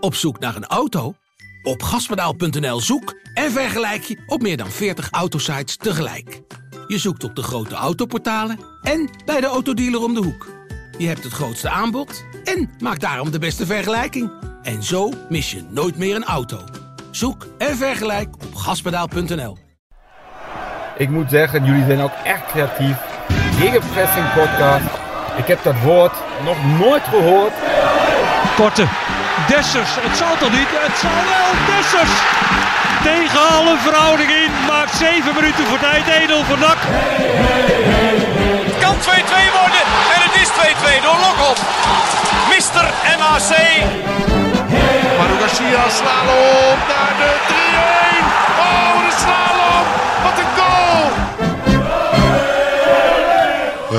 [0.00, 1.14] Op zoek naar een auto?
[1.62, 6.40] Op gaspedaal.nl zoek en vergelijk je op meer dan 40 autosites tegelijk.
[6.86, 10.46] Je zoekt op de grote autoportalen en bij de autodealer om de hoek.
[10.98, 14.30] Je hebt het grootste aanbod en maakt daarom de beste vergelijking.
[14.62, 16.64] En zo mis je nooit meer een auto.
[17.10, 19.56] Zoek en vergelijk op gaspedaal.nl.
[20.96, 22.96] Ik moet zeggen, jullie zijn ook echt creatief.
[23.58, 24.86] Gegenpressing podcast.
[25.36, 27.52] Ik heb dat woord nog nooit gehoord.
[28.56, 29.07] Korte.
[29.46, 29.92] Dessers.
[30.06, 30.70] Het zal toch niet?
[30.86, 31.50] Het zal wel.
[31.70, 32.14] Dessers.
[33.02, 34.50] Tegen alle verhouding in.
[34.66, 36.06] Maakt 7 minuten voor tijd.
[36.06, 36.80] Edel voor Nak.
[38.68, 39.06] Het kan 2-2
[39.58, 39.82] worden.
[40.14, 41.58] En het is 2-2 door Lokop.
[42.54, 42.84] Mister
[43.20, 43.50] MAC.
[45.18, 48.26] Manu Garcia, slalom naar de 3-1.
[48.66, 49.86] Oh, de slalom.
[50.24, 51.10] Wat een goal.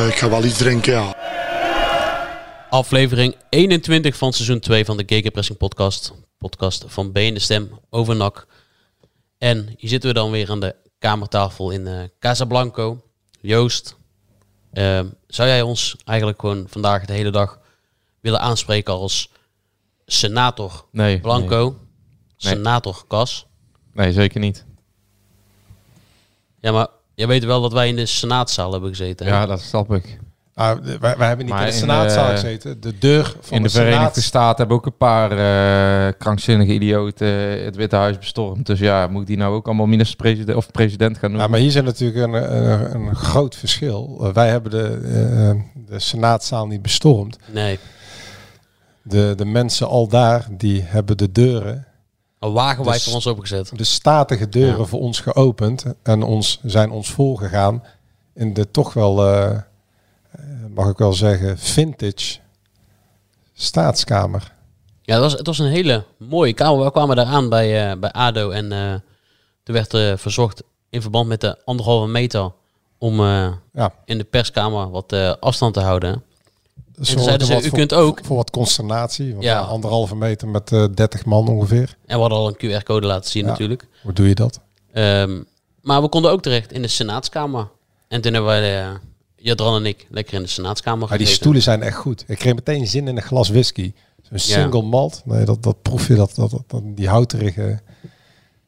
[0.08, 1.28] ik ga wel iets drinken, ja.
[2.69, 6.13] Aflevering 21 van seizoen 2 van de Gegenpressing podcast.
[6.37, 8.47] Podcast van B in de Stem over NAC.
[9.37, 13.02] En hier zitten we dan weer aan de kamertafel in uh, Casablanco.
[13.41, 13.95] Joost,
[14.73, 17.59] uh, zou jij ons eigenlijk gewoon vandaag de hele dag
[18.19, 19.31] willen aanspreken als
[20.05, 21.79] senator nee, Blanco, nee.
[22.38, 23.47] senator Cas?
[23.94, 24.66] Nee, zeker niet.
[26.59, 29.25] Ja, maar jij weet wel dat wij in de senaatzaal hebben gezeten.
[29.25, 29.31] Hè?
[29.31, 30.19] Ja, dat snap ik.
[30.59, 32.81] Ah, wij, wij, hebben niet Maar in de senaatzaal de- gezeten.
[32.81, 36.73] De deur van In de, de, Verenigde Senaat- Staten hebben ook een paar eh, krankzinnige
[36.73, 37.27] idioten
[37.63, 38.66] het Witte Huis bestormd.
[38.66, 41.45] Dus ja, moet die nou ook allemaal minister-president of president gaan noemen?
[41.45, 42.33] Ja, maar hier zit natuurlijk een,
[42.66, 44.17] een, een groot verschil.
[44.21, 44.99] Uh, wij hebben de,
[45.55, 47.38] uh, de senaatzaal niet bestormd.
[47.51, 47.79] Nee.
[49.01, 51.85] De, de mensen al daar, die hebben de deuren,
[52.39, 53.71] Al wagenwijd voor ons opengezet.
[53.75, 54.85] de statige deuren Ja.
[54.85, 55.85] voor ons geopend.
[56.03, 57.83] En ons, zijn ons voorgegaan
[58.35, 59.57] in de toch wel, eh, eh,
[60.73, 62.38] mag ik wel zeggen, vintage
[63.53, 64.53] staatskamer.
[65.02, 66.84] Ja, het was, het was een hele mooie kamer.
[66.86, 68.94] We kwamen daar aan bij, eh, bij ADO en eh
[69.64, 72.52] toen werd eh, verzocht in verband met de anderhalve meter
[72.97, 73.94] om Ja.
[74.06, 76.24] in de perskamer wat afstand te houden.
[76.96, 79.31] Zorgde zeiden ze, u voor- kunt ook- Voor wat consternatie.
[79.31, 79.59] Want Ja.
[79.59, 81.96] anderhalve meter met eh 30 man ongeveer.
[82.06, 83.50] En we hadden al een QR-code laten zien Ja.
[83.50, 83.88] natuurlijk.
[84.03, 84.59] Hoe doe je dat?
[84.91, 85.41] Ehm,
[85.81, 87.68] maar we konden ook terecht in de senaatskamer.
[88.08, 88.90] En toen hebben wij, eh,
[89.41, 92.23] Jadran en ik, lekker in de senaatskamer Maar die stoelen zijn echt goed.
[92.27, 93.94] Ik kreeg meteen zin in een glas whisky.
[94.22, 95.22] Zo'n single malt.
[95.25, 97.79] Nee, dat, dat proef je, dat, dat, dat, die houterige,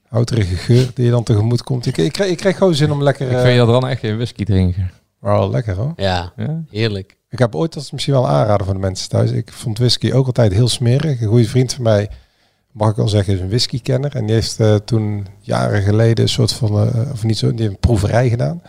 [0.08, 1.86] houterige geur die je dan tegemoet komt.
[1.86, 3.28] Ik, ik, kreeg, ik kreeg gewoon zin om lekker...
[3.28, 4.92] ik eh, vind je dan echt geen whisky drinken.
[5.22, 5.94] oh, lekker hoor.
[5.96, 6.64] Ja, Ja?
[6.70, 7.18] heerlijk.
[7.30, 9.32] Ik heb ooit, dat is misschien wel een aanrader voor de mensen thuis.
[9.32, 11.22] Ik vond whisky ook altijd heel smerig.
[11.22, 12.10] Een goede vriend van mij,
[12.72, 14.16] mag ik wel zeggen, is een whiskykenner.
[14.16, 17.60] En die heeft eh, toen jaren geleden een soort van, eh, of niet zo, die
[17.60, 18.62] heeft een proeverij gedaan.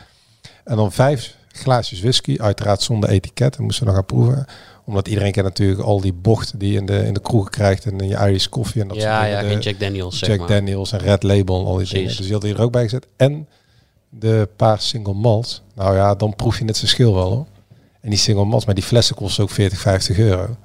[0.64, 3.56] En dan vijf glaasjes whisky, uiteraard zonder etiket.
[3.56, 4.44] En moesten we nog gaan proeven.
[4.84, 7.84] Omdat iedereen kent natuurlijk al die bochten die je in de, in de kroeg krijgt.
[7.84, 9.50] En in je Irish koffie en dat ja, soort ja, dingen.
[9.52, 10.48] geen De Jack Daniels, zeg Jack maar.
[10.48, 11.92] Daniels en Red Label en al die Precies.
[11.92, 12.08] dingen.
[12.16, 13.06] Dus die had hij er ook bij gezet.
[13.16, 13.48] En
[14.10, 15.62] de paar single malts.
[15.74, 17.46] Nou ja, dan proef je het verschil wel hoor.
[18.00, 20.56] En die single malts, maar die flessen kosten ook 40, 50 euro.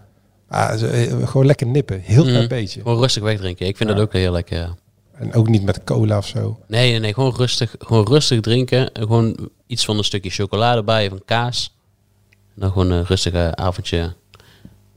[0.50, 2.00] Ah, eh, gewoon lekker nippen.
[2.02, 2.48] Heel klein Mhm.
[2.48, 2.82] beetje.
[2.82, 3.68] Gewoon rustig wegdrinken.
[3.68, 3.96] Ik vind Ja.
[3.96, 4.58] dat ook heel lekker.
[4.58, 4.76] ja.
[5.14, 6.60] En ook niet met cola of zo.
[6.68, 7.14] Nee, nee, nee.
[7.14, 8.92] Gewoon rustig, gewoon rustig drinken.
[8.94, 11.76] En Gewoon iets van een stukje chocolade bij of een kaas.
[12.30, 13.98] En dan gewoon een rustige avondje.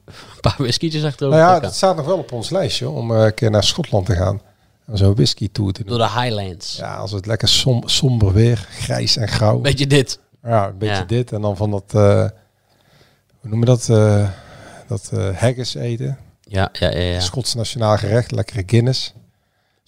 [0.05, 1.39] Een paar whiskietjes achterover.
[1.39, 4.07] Nou ja, het staat nog wel op ons lijstje om eh, een keer naar Schotland
[4.07, 4.41] te gaan.
[4.87, 5.99] En zo'n whisky tour te doen.
[5.99, 6.77] Door de Highlands.
[6.77, 9.59] Ja, als het lekker som, somber weer, grijs en grauw.
[9.59, 10.19] Beetje dit.
[10.43, 11.05] Ja, een beetje Ja.
[11.05, 11.33] dit.
[11.33, 12.29] En dan van dat, eh,
[13.41, 14.29] hoe noemen we dat, eh,
[14.87, 16.19] dat eh, haggis eten.
[16.43, 16.99] Ja, ja, ja.
[16.99, 17.21] ja.
[17.21, 19.13] Schots nationaal gerecht, lekkere Guinness.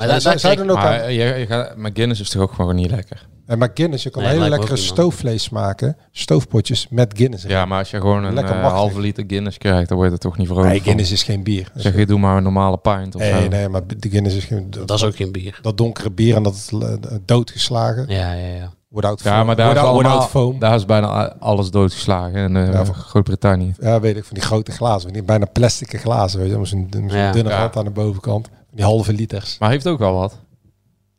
[0.07, 2.75] Maar Zou- daar zou- aan- Maar, je, je gaat, maar Guinness is toch ook gewoon
[2.75, 3.27] niet lekker?
[3.47, 5.97] En met Guinness, je kan Nee, lekkere stoofvlees maken.
[6.11, 7.45] Stoofpotjes met Guinness.
[7.45, 7.57] erin.
[7.57, 10.15] Ja, maar als je gewoon een Lekker eh, halve liter Guinness krijgt, dan word je
[10.15, 10.85] er toch niet vrolijk Nee, van.
[10.87, 11.69] Guinness is geen bier.
[11.75, 13.49] Zeg je, doe maar een normale pint of nee, zo.
[13.49, 14.67] nee, maar de Guinness is geen...
[14.71, 15.59] dat is ook geen bier.
[15.63, 16.89] Dat donkere bier en dat is eh,
[17.25, 18.05] doodgeslagen.
[18.09, 18.73] Ja, ja, ja.
[18.89, 19.47] Without Ja, foam.
[19.47, 20.59] maar daar is, without, allemaal, without foam.
[20.59, 23.75] daar is bijna alles doodgeslagen in eh, Ja, van- Groot-Brittannië.
[23.81, 25.25] Ja, weet ik, van die grote glazen.
[25.27, 26.59] Bijna plastic glazen, weet je.
[26.59, 27.33] Met zo'n Ja.
[27.33, 27.59] dunne Ja.
[27.59, 28.49] rand aan de bovenkant.
[28.75, 29.59] Die halve liters.
[29.59, 30.39] Maar heeft ook wel wat.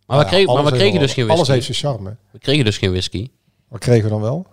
[0.08, 1.54] Maar we Ja, kregen, maar alles we kregen wel- dus geen Alles whisky.
[1.54, 2.16] heeft zijn charme.
[2.32, 3.28] We kregen dus geen whisky.
[3.68, 4.46] Wat kregen we dan wel?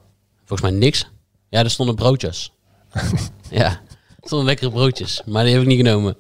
[0.44, 1.11] Volgens mij niks.
[1.49, 2.52] Ja, er stonden broodjes.
[3.50, 3.81] ja, er
[4.26, 5.23] stonden lekkere broodjes.
[5.26, 6.17] Maar die heb ik niet genomen.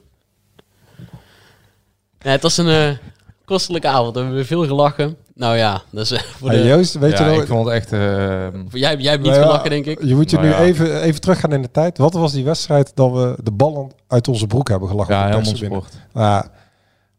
[2.18, 2.96] Ja, het was een eh,
[3.44, 4.12] kostelijke avond.
[4.12, 5.16] We hebben weer veel gelachen.
[5.34, 7.40] Nou ja, dat is, eh, voor de, Hey, Joost, weet ja, je nog...
[7.42, 7.92] ik vond het echt...
[7.92, 10.04] eh, jij, jij hebt niet Nou ja, gelachen, denk ik.
[10.04, 10.60] Je moet je Nou nu ja.
[10.62, 11.98] even, even teruggaan in de tijd.
[11.98, 15.14] Wat was die wedstrijd dat we de ballen uit onze broek hebben gelachen?
[15.14, 15.94] ja, helemaal sport.
[16.12, 16.44] Nou,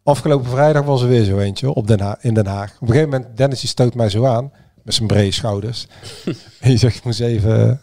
[0.03, 2.73] afgelopen vrijdag was er weer zo eentje op Den Haag, in Den Haag.
[2.75, 4.51] Op een gegeven moment, Dennis die stoot mij zo aan
[4.83, 5.87] met zijn brede schouders.
[6.59, 7.81] en je zegt, ik moest even,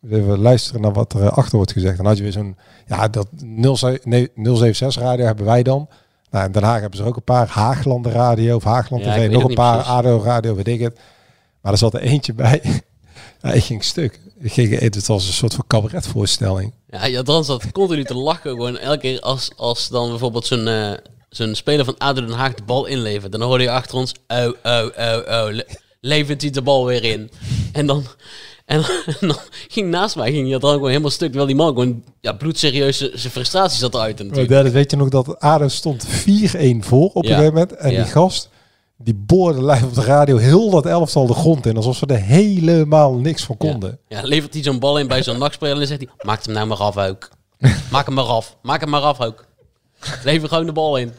[0.00, 1.96] we luisteren naar wat er eh, achter wordt gezegd.
[1.96, 3.28] Dan had je weer zo'n, ja, dat
[3.72, 5.88] 07 nee, 076 radio hebben wij dan.
[6.30, 7.48] Nou, in Den Haag hebben ze ook een paar.
[7.48, 9.30] Haaglanden radio of Haagland Ja, TV.
[9.30, 9.92] Nog een paar precies.
[9.92, 11.00] ADO radio, weet ik het.
[11.60, 12.60] Maar er zat er eentje bij.
[13.42, 14.20] ja, ik ging stuk.
[14.38, 16.74] Ik ging, het was een soort van cabaretvoorstelling.
[16.88, 18.50] Ja, Jadran zat continu te lachen.
[18.50, 20.92] Gewoon elke keer als, als dan bijvoorbeeld zo'n eh,
[21.28, 23.32] zo'n speler van ADO Den Haag de bal inlevert.
[23.32, 25.46] Dan hoorde je achter ons, oh, oh, oh, oh.
[25.50, 25.66] le-
[26.00, 27.30] levert hij de bal weer in.
[27.72, 28.04] En dan,
[28.64, 28.84] en,
[29.20, 29.36] en dan
[29.68, 31.26] ging naast mij ging Jadran gewoon helemaal stuk.
[31.28, 34.48] Terwijl die man gewoon ja, bloedserieus zijn frustratie zat eruit natuurlijk.
[34.48, 36.10] derde, weet je nog dat ADO stond 4-1
[36.80, 37.34] voor op een Ja.
[37.36, 37.72] gegeven moment.
[37.72, 38.02] En Ja.
[38.02, 38.48] die gast,
[38.98, 41.76] die boorde live op de radio heel dat elftal de grond in.
[41.76, 43.98] Alsof ze er helemaal niks van konden.
[44.08, 46.54] Ja, levert hij zo'n bal in bij zo'n nachtspeler en dan zegt hij, maak hem
[46.54, 47.28] nou maar af ook.
[47.90, 48.56] Maak hem maar af.
[48.62, 49.44] Maak hem maar af ook.
[50.24, 51.12] Lever gewoon de bal in.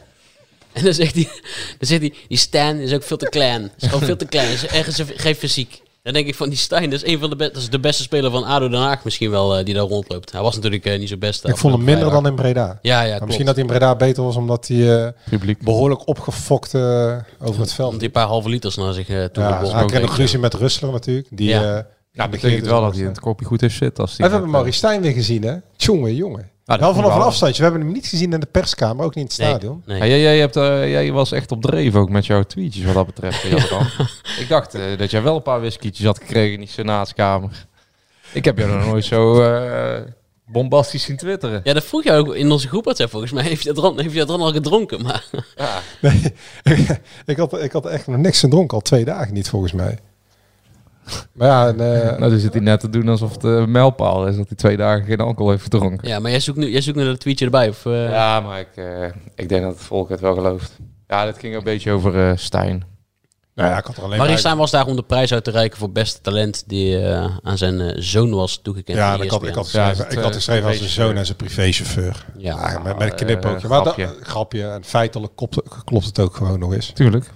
[0.72, 1.28] En dan zegt hij,
[1.78, 3.70] dan zegt hij, die Stan is ook veel te klein.
[3.78, 4.50] Is gewoon veel te klein.
[4.52, 5.82] Is ergens een- geen fysiek.
[6.02, 7.80] Dan denk ik van die Stijn, dat is een van de beste, dat is de
[7.80, 10.32] beste speler van ADO Den Haag misschien wel eh, die daar rondloopt.
[10.32, 11.44] Hij was natuurlijk eh, niet zo best.
[11.48, 12.78] Ik vond hem minder dan in Breda.
[12.82, 15.62] Ja, ja, misschien dat hij in Breda beter was omdat hij eh, Publiek.
[15.62, 17.92] behoorlijk opgefokt eh, over het veld.
[17.94, 20.54] Hij een paar halve liters naar zich eh toe Ja, hij kreeg nog ruzie met
[20.54, 21.26] Rustler natuurlijk.
[21.30, 21.62] Die, Ja.
[21.76, 24.02] eh, Ja, die betekent wel dat hij in het kopje goed heeft zitten.
[24.04, 25.54] Als En die we hebben Maurice Stijn weer gezien, hè?
[25.76, 26.50] Tjonge, jongen.
[26.76, 27.56] Dat wel vanaf een afstandje.
[27.62, 29.82] We hebben hem niet gezien in de perskamer, ook niet in het Nee, stadion.
[29.86, 29.98] nee.
[29.98, 32.94] Ja, jij, jij, hebt, eh, jij was echt op dreef ook met jouw tweetjes wat
[32.94, 33.44] dat betreft.
[34.40, 37.66] Ik dacht eh, dat jij wel een paar whiskietjes had gekregen in die senaatskamer.
[38.32, 40.00] Ik heb jou nog nooit zo eh,
[40.46, 41.60] bombastisch zien twitteren.
[41.64, 42.84] Ja, dat vroeg je ook in onze groep.
[42.84, 43.10] WhatsApp.
[43.10, 45.02] Volgens mij heeft je dat dan, heeft je dat dan al gedronken.
[45.02, 45.24] Maar
[46.00, 46.22] Nee,
[47.26, 49.98] ik, had, ik had echt nog niks gedronken, al twee dagen niet volgens mij.
[51.32, 54.26] Maar ja, en, eh, Nou, dan zit hij net te doen alsof het een mijlpaal
[54.26, 56.08] is dat hij twee dagen geen alcohol heeft gedronken.
[56.08, 57.68] ja, maar jij zoekt nu, jij zoekt nu dat tweetje erbij.
[57.68, 60.76] Of, eh, Ja, maar ik, eh, ik denk dat het volk het wel gelooft.
[61.06, 62.84] Ja, dit ging een beetje over eh, Stijn.
[63.54, 64.40] nou ja, ik had er alleen Marie maar...
[64.40, 67.06] Stijn was daar om de prijs uit te reiken voor beste talent die
[67.42, 68.98] aan zijn zoon was toegekend.
[68.98, 69.70] Ja, ik had, ik had.
[69.70, 72.24] Ja, geschreven, het, ik had geschreven als zijn zoon en zijn privéchauffeur.
[72.36, 72.70] Ja.
[72.72, 73.68] Ja, met, met een knipoogje.
[73.68, 74.16] maar dat- grapje.
[74.22, 74.68] grapje.
[74.68, 76.90] En feitelijk klopt, klopt het ook gewoon nog eens.
[76.94, 77.30] Tuurlijk.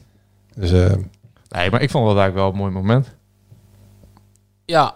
[0.55, 0.71] Dus
[1.49, 3.15] Nee, maar ik vond dat eigenlijk wel een mooi moment.
[4.65, 4.95] Ja,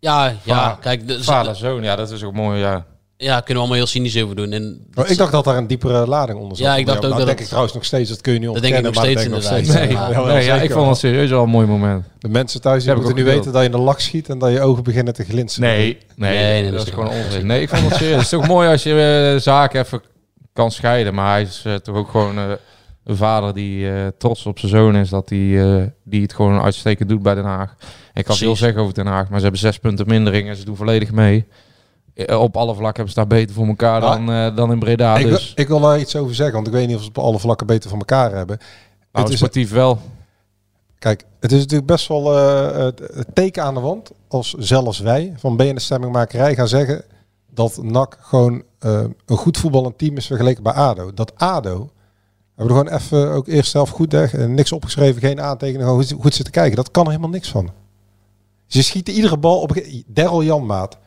[0.00, 0.54] ja, ja.
[0.70, 2.84] Va- Kijk, de, Vader, zoon, ja, dat is ook mooi, ja.
[3.16, 4.52] ja, kunnen we allemaal heel cynisch over doen.
[4.52, 6.66] En oh, ik dacht dat daar een diepere lading onder zat.
[6.66, 8.10] Ja, ik dacht ook dat dat denk ik trouwens nog steeds.
[8.10, 9.30] Dat kun je niet Dat denk ik ontkennen.
[9.30, 9.86] nog steeds inderdaad.
[9.88, 12.04] Nee, Ja, wel nee, ja, ik vond het serieus wel een mooi moment.
[12.18, 14.52] De mensen thuis die moeten nu weten dat je in de lak schiet en dat
[14.52, 15.68] je ogen beginnen te glinsteren.
[15.68, 17.46] Nee, nee, Nee, nee, dat, dat is gewoon onzin.
[17.46, 18.12] Nee, ik vond het serieus.
[18.14, 20.02] Het is toch mooi als je eh, zaken even
[20.52, 21.14] kan scheiden.
[21.14, 22.44] Maar hij is eh, toch ook gewoon eh,
[23.08, 25.08] een vader die eh, trots op zijn zoon is.
[25.08, 27.74] Dat hij eh, die het gewoon uitstekend doet bij Den Haag.
[28.14, 30.64] Ik kan veel zeggen over Den Haag, maar ze hebben zes punten mindering en ze
[30.64, 31.46] doen volledig mee.
[32.14, 35.16] Eh, Op alle vlakken hebben ze daar beter voor elkaar dan, eh, dan in Breda.
[35.16, 37.08] ik, wil- dus ik wil daar iets over zeggen, want ik weet niet of ze
[37.08, 38.58] op alle vlakken beter van elkaar hebben.
[39.12, 39.98] nou, het is- sportief wel.
[40.98, 45.32] Kijk, het is natuurlijk best wel eh, het, teken aan de wand als zelfs wij
[45.36, 47.04] van BNS Stemmingmakerij gaan zeggen
[47.54, 51.14] dat NAC gewoon eh, een goed voetballend team is vergeleken bij ADO.
[51.14, 51.90] Dat ADO,
[52.58, 56.04] hebben er gewoon even ook eerst zelf goed weg en niks opgeschreven, geen aantekeningen, gewoon
[56.04, 56.76] goed, goed zitten kijken.
[56.76, 57.70] Dat kan er helemaal niks van.
[58.66, 59.82] Ze schieten iedere bal op.
[60.06, 60.98] Daryl Janmaat,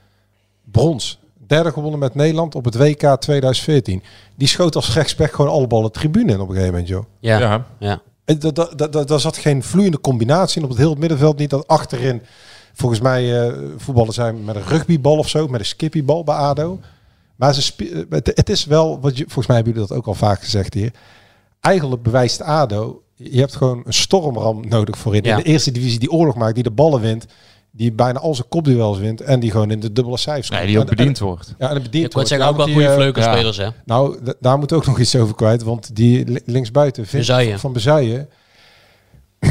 [0.72, 4.04] brons, derde gewonnen met Nederland op het WK 2014.
[4.36, 7.04] Die schoot als rechtsback gewoon alle ballen de tribune in op een gegeven moment, joh.
[7.20, 7.50] Ja, ja.
[7.50, 7.66] Ja.
[7.80, 8.02] ja.
[8.26, 11.38] Eh, da- da- da- da- Daar zat geen vloeiende combinatie in op het hele middenveld.
[11.38, 12.22] Niet dat achterin,
[12.74, 16.80] volgens mij, eh voetballen zijn met een rugbybal of zo, met een skippybal bij ADO.
[17.36, 20.08] Maar ze eh, het, het is wel, wat je, volgens mij hebben jullie dat ook
[20.08, 20.92] al vaak gezegd hier.
[21.62, 25.24] Eigenlijk bewijst ADO, je hebt gewoon een stormram nodig voorin.
[25.24, 25.38] Ja.
[25.38, 27.26] In de eerste divisie die oorlog maakt, die de ballen wint.
[27.74, 29.22] Die bijna al zijn kopduels wint.
[29.22, 30.72] En die gewoon in de dubbele cijfers Nee, komt.
[30.72, 31.48] die ook En- en- bediend wordt.
[31.58, 32.28] Ja, en het Ik bediend wordt.
[32.30, 33.68] zeggen, Ja, ook wel goede eh, vleugelspelers, hè.
[33.86, 35.64] nou, daar moet ook nog iets over kwijt.
[35.64, 37.60] Want die li- linksbuiten vindt Bezuijen.
[37.60, 38.30] van Bezuijen.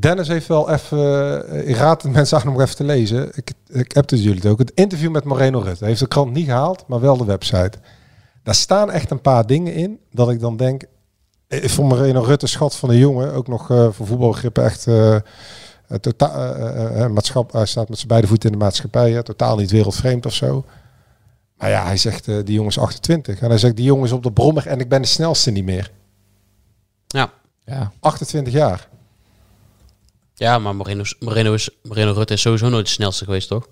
[0.00, 1.48] Dennis heeft wel even...
[1.50, 3.28] eh, Ik raad de mensen aan om even te lezen.
[3.34, 4.58] Ik, ik heb het jullie het ook.
[4.58, 5.84] Het interview met Moreno Rutte.
[5.84, 7.72] Heeft de krant niet gehaald, maar wel de website.
[8.42, 10.82] Daar staan echt een paar dingen in dat ik dan denk...
[11.48, 13.32] eh, Voor Moreno Rutte, schat van een jongen.
[13.32, 14.86] Ook nog eh, voor voetbalbegrippen echt...
[14.86, 15.16] eh
[16.00, 19.10] totaal, eh, eh, maatschap, hij staat met zijn beide voeten in de maatschappij.
[19.10, 20.64] hè, totaal niet wereldvreemd of zo.
[21.56, 23.40] Maar ja, hij zegt, eh, die jongen is 28.
[23.40, 25.64] En hij zegt, die jongen is op de brommer en ik ben de snelste niet
[25.64, 25.90] meer.
[27.06, 27.32] Ja.
[27.64, 27.92] Ja.
[28.00, 28.88] 28 jaar.
[30.34, 33.68] Ja, maar Moreno, Moreno, is, Moreno Rutte is sowieso nooit de snelste geweest, toch?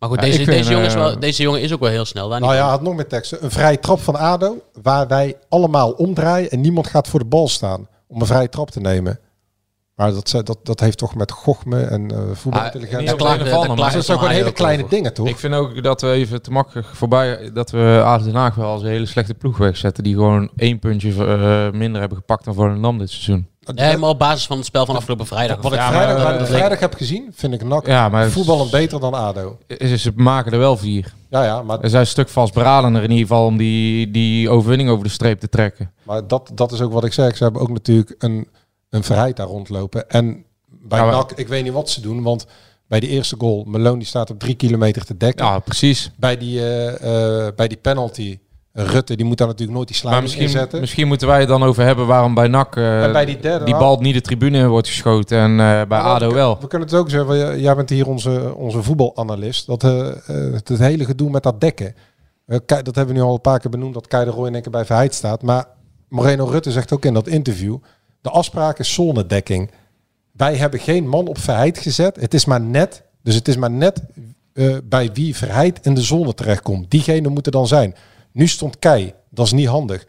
[0.00, 1.90] Maar goed, deze, ik vind, deze, jongen is wel, eh, deze jongen is ook wel
[1.90, 2.28] heel snel.
[2.28, 3.44] Daar Nou ja, had nog meer teksten.
[3.44, 7.48] Een vrije trap van ADO, waar wij allemaal omdraaien en niemand gaat voor de bal
[7.48, 9.18] staan om een vrije trap te nemen.
[10.00, 13.08] Maar dat, ze- dat, dat heeft toch met gochme en eh Ah, voetbalintelligentie.
[13.10, 14.94] een Maar klaagt dat zijn gewoon hele kleine over.
[14.96, 15.26] dingen, toch?
[15.28, 18.66] Ik vind ook dat we even te makkelijk voorbij dat we ADO Den Haag wel
[18.70, 20.04] als een hele slechte ploeg wegzetten.
[20.04, 23.48] Die gewoon één puntje eh, minder hebben gepakt dan Volendam dit seizoen.
[23.74, 25.56] Nee, maar op basis van het spel van afgelopen vrijdag.
[25.62, 28.28] Wat ik Ja, vrijdag, maar, eh, vrijdag heb gezien, vind ik NAC Ja, maar
[28.70, 29.58] beter dan ADO.
[29.78, 31.12] Ze, ze maken er wel vier.
[31.30, 34.90] Ja, ja, maar, Er zijn een stuk vastberadender in ieder geval om die, die overwinning
[34.90, 35.90] over de streep te trekken.
[36.02, 37.36] maar dat, dat is ook wat ik zeg.
[37.36, 38.48] Ze hebben ook natuurlijk een,
[38.90, 40.08] een verheid daar rondlopen.
[40.10, 42.46] En bij Ja, maar- NAC, ik weet niet wat ze doen, want
[42.88, 45.46] bij die eerste goal, Malone die staat op drie kilometer te dekken.
[45.46, 46.10] Ja, precies.
[46.16, 48.38] Bij, die, eh, eh, bij die penalty,
[48.72, 50.80] Rutte, die moet daar natuurlijk nooit die sliding misschien, inzetten.
[50.80, 53.74] misschien moeten wij het dan over hebben waarom bij NAC eh, bij die derde, die
[53.74, 55.56] nou- bal niet de tribune in wordt geschoten en
[55.88, 56.58] bij ADO we- wel.
[56.60, 59.66] We kunnen het ook zeggen, jij- bent hier onze, onze voetbalanalist.
[59.66, 61.94] Dat, het, hele gedoe met dat dekken.
[62.66, 64.52] Kei- dat hebben we nu al een paar keer benoemd, dat Kei de Roy in
[64.52, 65.42] één keer bij Verheid staat.
[65.42, 65.64] Maar
[66.08, 67.76] Moreno Rutte zegt ook in dat interview,
[68.20, 69.70] de afspraak is zonnedekking.
[70.32, 72.16] Wij hebben geen man op Verheid gezet.
[72.20, 74.02] Het is maar net, dus het is maar net
[74.52, 76.90] eh, bij wie Verheid in de zone terechtkomt.
[76.90, 77.94] Diegene moet er dan zijn.
[78.32, 80.06] Nu stond Kei, dat is niet handig.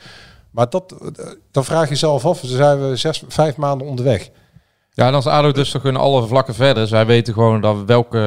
[0.51, 4.29] Maar dat, eh, dan vraag je jezelf af, dan zijn we zes, vijf maanden onderweg.
[4.93, 6.87] Ja, dan is ADO dus toch in alle vlakken verder.
[6.87, 8.17] Zij weten gewoon dat we welke,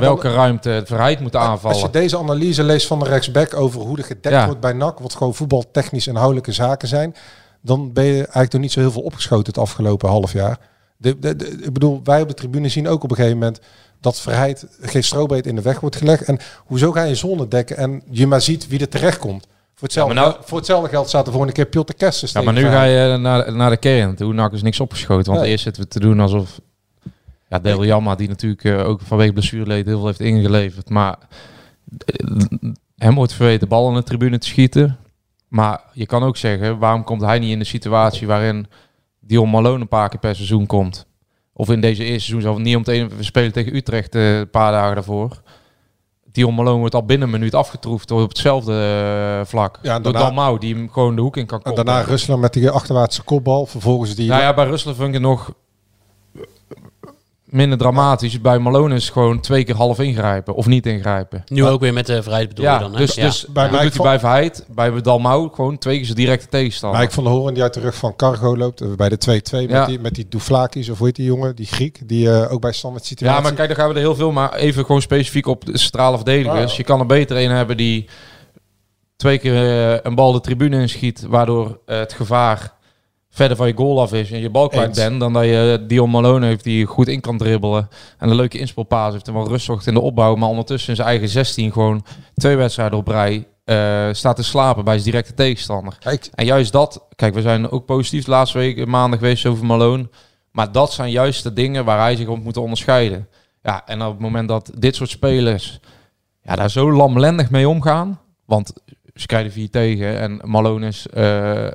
[0.00, 1.76] welke dan- ruimte het verheid moeten aanvallen.
[1.76, 4.44] Als je deze analyse leest van de rechtsback over hoe er gedekt Ja.
[4.44, 7.14] wordt bij NAC, wat gewoon voetbaltechnisch inhoudelijke zaken zijn,
[7.64, 10.58] dan ben je eigenlijk nog niet zo heel veel opgeschoten het afgelopen half jaar.
[10.96, 13.60] De, de, de- ik bedoel, wij op de tribune zien ook op een gegeven moment
[14.00, 16.22] dat Verheid geen strobeet in de weg wordt gelegd.
[16.24, 19.46] En hoezo ga je zone dekken en je maar ziet wie er terecht komt.
[19.74, 22.42] Voor hetzelfde, Ja, maar nou- voor hetzelfde geld staat er volgende keer Piotr Kerstens Ja,
[22.42, 24.32] maar nu ga je naar, naar de kern toe.
[24.34, 25.26] NAC is niks opgeschoten.
[25.32, 25.50] Want Nee.
[25.50, 26.60] eerst zitten we te doen alsof...
[27.48, 30.88] Ja, Del Jamma, die natuurlijk eh, ook vanwege blessureleed heel veel heeft ingeleverd.
[30.90, 31.18] Maar
[32.06, 32.26] eh,
[32.96, 34.96] hem wordt verweten bal in de tribune te schieten.
[35.54, 38.66] Maar je kan ook zeggen, waarom komt hij niet in de situatie waarin
[39.20, 41.06] Dion Malone een paar keer per seizoen komt?
[41.52, 44.50] Of in deze eerste seizoen zelf niet om te we spelen tegen Utrecht eh, een
[44.50, 45.42] paar dagen daarvoor.
[46.32, 48.72] Dion Malone wordt al binnen een minuut afgetroefd op hetzelfde
[49.40, 49.78] eh, vlak.
[49.82, 51.84] Ja, en door daarna- Dalmau, die hem gewoon de hoek in kan En komen.
[51.84, 53.66] daarna Rusland met die achterwaartse kopbal.
[53.66, 54.28] Vervolgens die...
[54.28, 55.54] Nou ja, bij Rusland vind ik het nog
[57.54, 58.40] minder dramatisch.
[58.40, 61.44] Bij Malone is gewoon twee keer half ingrijpen of niet ingrijpen.
[61.46, 62.92] Nu ook weer met de vrijheid bedoel ja, je dan.
[62.92, 62.98] Hè?
[62.98, 63.24] dus, ja.
[63.24, 66.98] dus Bij bij, doet hij bij Verheid, bij Dalmau gewoon twee keer zijn directe tegenstander.
[66.98, 68.80] Maar ik van de Horen die uit de rug van Cargo loopt.
[68.80, 71.56] eh, Bij de 2-2 met die, met die Douflakis, of hoe heet die jongen?
[71.56, 73.36] Die Griek, die eh, ook bij standaard situatie...
[73.36, 75.78] ja, maar kijk, dan gaan we er heel veel, maar even gewoon specifiek op de
[75.78, 76.70] centrale verdedigers.
[76.70, 76.76] Ah.
[76.76, 78.08] Je kan er beter een hebben die
[79.16, 82.72] twee keer eh, een bal de tribune inschiet, waardoor het gevaar
[83.34, 86.10] verder van je goal af is en je bal kwijt bent, dan dat je Dion
[86.10, 87.88] Malone heeft die goed in kan dribbelen
[88.18, 90.96] en een leuke inspelpaas heeft en wel rust zorgt in de opbouw, maar ondertussen in
[90.96, 95.34] zijn eigen 16 gewoon twee wedstrijden op rij eh, staat te slapen bij zijn directe
[95.34, 95.96] tegenstander.
[95.98, 99.66] Kijk, En juist dat, kijk, we zijn ook positief de laatste week maandag geweest over
[99.66, 100.08] Malone.
[100.50, 103.28] Maar dat zijn juist de dingen waar hij zich op moet onderscheiden.
[103.62, 105.80] Ja, en op het moment dat dit soort spelers
[106.42, 108.20] ja, daar zo lamlendig mee omgaan.
[108.44, 108.72] Want
[109.14, 111.66] ze krijgen vier tegen en Malone is eh,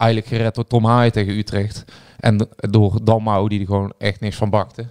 [0.00, 1.84] eigenlijk gered door Tom Haaien tegen Utrecht.
[2.20, 4.86] En door Dalmau, die er gewoon echt niks van bakte.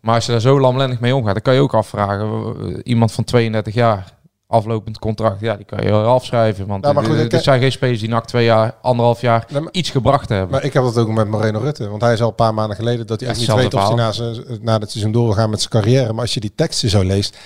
[0.00, 2.54] Maar als je daar zo lamlendig mee omgaat, dan kan je ook afvragen.
[2.60, 4.12] eh, Iemand van 32 jaar,
[4.46, 6.66] aflopend contract, ja, die kan je afschrijven.
[6.66, 9.60] Want Ja, maar goed, ik- zijn geen spelers die na twee jaar, anderhalf jaar Nee,
[9.60, 10.50] maar- iets gebracht hebben.
[10.50, 11.88] Maar ik heb dat ook met Moreno Rutte.
[11.88, 13.94] Want hij is al een paar maanden geleden dat hij echt niet weet of hij
[13.96, 16.12] na, zijn, na het seizoen door wil gaan met zijn carrière.
[16.12, 17.38] Maar als je die teksten zo leest,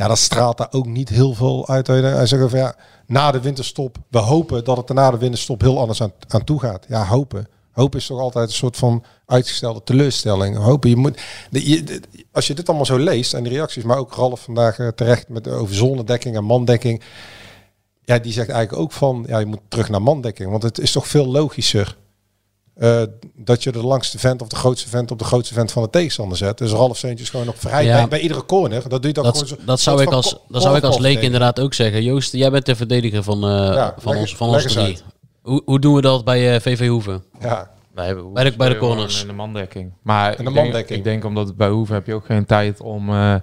[0.00, 1.86] ja, dan straalt daar ook niet heel veel uit.
[1.86, 2.74] Hij zegt van ja,
[3.06, 6.44] na de winterstop, we hopen dat het er na de winterstop heel anders aan, aan
[6.44, 6.84] toe gaat.
[6.88, 7.48] Ja, hopen.
[7.72, 10.56] Hopen is toch altijd een soort van uitgestelde teleurstelling.
[10.56, 12.00] Hopen, je moet, je,
[12.32, 15.28] als je dit allemaal zo leest en de reacties, maar ook Ralf vandaag eh, terecht
[15.28, 17.02] met over zonnedekking en mandekking.
[18.04, 20.50] Ja, die zegt eigenlijk ook van, ja, je moet terug naar mandekking.
[20.50, 21.96] Want het is toch veel logischer
[22.80, 23.02] eh,
[23.36, 25.90] dat je de langste vent of de grootste vent op de grootste vent van de
[25.90, 26.58] tegenstander zet.
[26.58, 27.96] Dus Ralf Seentjes gewoon op vrij Ja.
[27.96, 28.88] bij, bij iedere corner.
[28.88, 29.56] Dat doe je dan Dat, gewoon zo.
[29.64, 32.02] dat, zou ik als, dat zou ik als leek inderdaad ook zeggen.
[32.02, 34.98] Joost, jij bent de verdediger van, eh, Ja, van leg- ons, van ons drie.
[35.42, 37.24] Hoe, hoe doen we dat bij eh, VV Hoeven?
[37.40, 39.20] Ja, Wij hebben Bij de- bij de corners.
[39.22, 39.92] In de mandekking.
[40.02, 40.98] Maar In de ik, denk, mandekking.
[40.98, 43.40] ik denk omdat het bij Hoeven heb je ook geen tijd om eh, eh,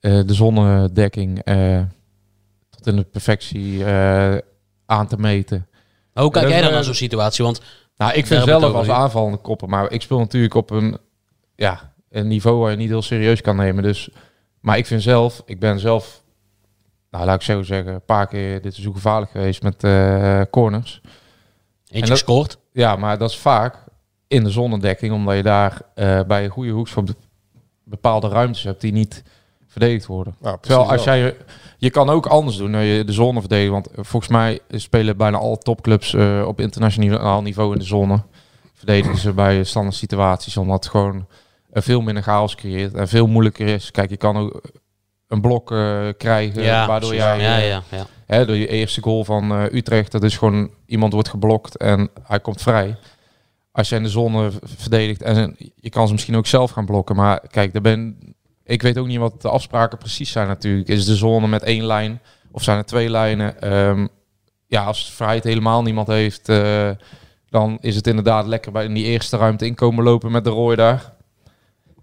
[0.00, 1.80] de zonnedekking eh,
[2.70, 4.36] tot in de perfectie eh,
[4.86, 5.66] aan te meten.
[6.12, 7.44] Hoe kijk jij dan naar zo'n situatie?
[7.44, 7.60] Want
[7.96, 10.98] Nou, ik vind heb zelf als aanvallende koppen, maar ik speel natuurlijk op een,
[11.54, 13.82] ja, een niveau waar je niet heel serieus kan nemen.
[13.82, 14.10] Dus,
[14.60, 16.22] maar ik vind zelf, ik ben zelf,
[17.10, 21.00] nou laat ik zo zeggen, een paar keer dit seizoen gevaarlijk geweest met eh, corners.
[21.84, 22.58] eentje dat- gescoord.
[22.72, 23.76] Ja, maar dat is vaak
[24.28, 27.08] in de zonnedekking, omdat je daar eh, bij een goede hoekschop
[27.84, 29.22] bepaalde ruimtes hebt die niet
[29.74, 30.34] verdedigd worden.
[30.40, 31.16] nou, precies Terwijl als wel.
[31.16, 31.36] jij,
[31.78, 33.72] je kan ook anders doen, nou, je de zone verdedigen.
[33.72, 38.22] Want volgens mij spelen bijna alle topclubs eh, op internationaal niveau in de zone.
[38.74, 41.26] verdedigen ze bij standaard situaties, omdat het gewoon
[41.72, 43.90] eh, veel minder chaos creëert en veel moeilijker is.
[43.90, 44.60] Kijk, je kan ook
[45.28, 47.26] een blok eh, krijgen, Ja, waardoor precies.
[47.26, 48.06] jij Ja, eh, ja, ja.
[48.26, 52.10] Hè, door je eerste goal van eh, Utrecht, dat is gewoon iemand wordt geblokt en
[52.22, 52.96] hij komt vrij.
[53.72, 57.16] Als jij in de zone verdedigt en je kan ze misschien ook zelf gaan blokken,
[57.16, 58.18] maar kijk, daar ben,
[58.64, 60.88] ik weet ook niet wat de afspraken precies zijn natuurlijk.
[60.88, 63.60] Is de zone met één lijn of zijn er twee lijnen?
[63.60, 64.06] Ehm,
[64.66, 66.90] ja, als vrijheid helemaal niemand heeft, eh,
[67.48, 70.76] dan is het inderdaad lekker bij in die eerste ruimte inkomen lopen met de rooi
[70.76, 71.12] daar.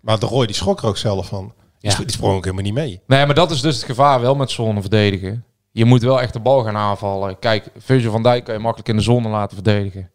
[0.02, 1.54] Maar de Roy die schrok er ook zelf van.
[1.80, 1.98] Die, Ja.
[1.98, 3.02] die sprong ook helemaal niet mee.
[3.08, 5.46] Nee, maar dat is dus het gevaar wel met zone verdedigen.
[5.72, 7.40] Je moet wel echt de bal gaan aanvallen.
[7.40, 10.12] Kijk, Virgil van Dijk kan je makkelijk in de zone laten verdedigen.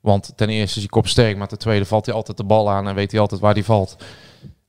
[0.00, 2.88] Want ten eerste is hij kopsterk, maar ten tweede valt hij altijd de bal aan
[2.88, 3.96] en weet hij altijd waar hij valt.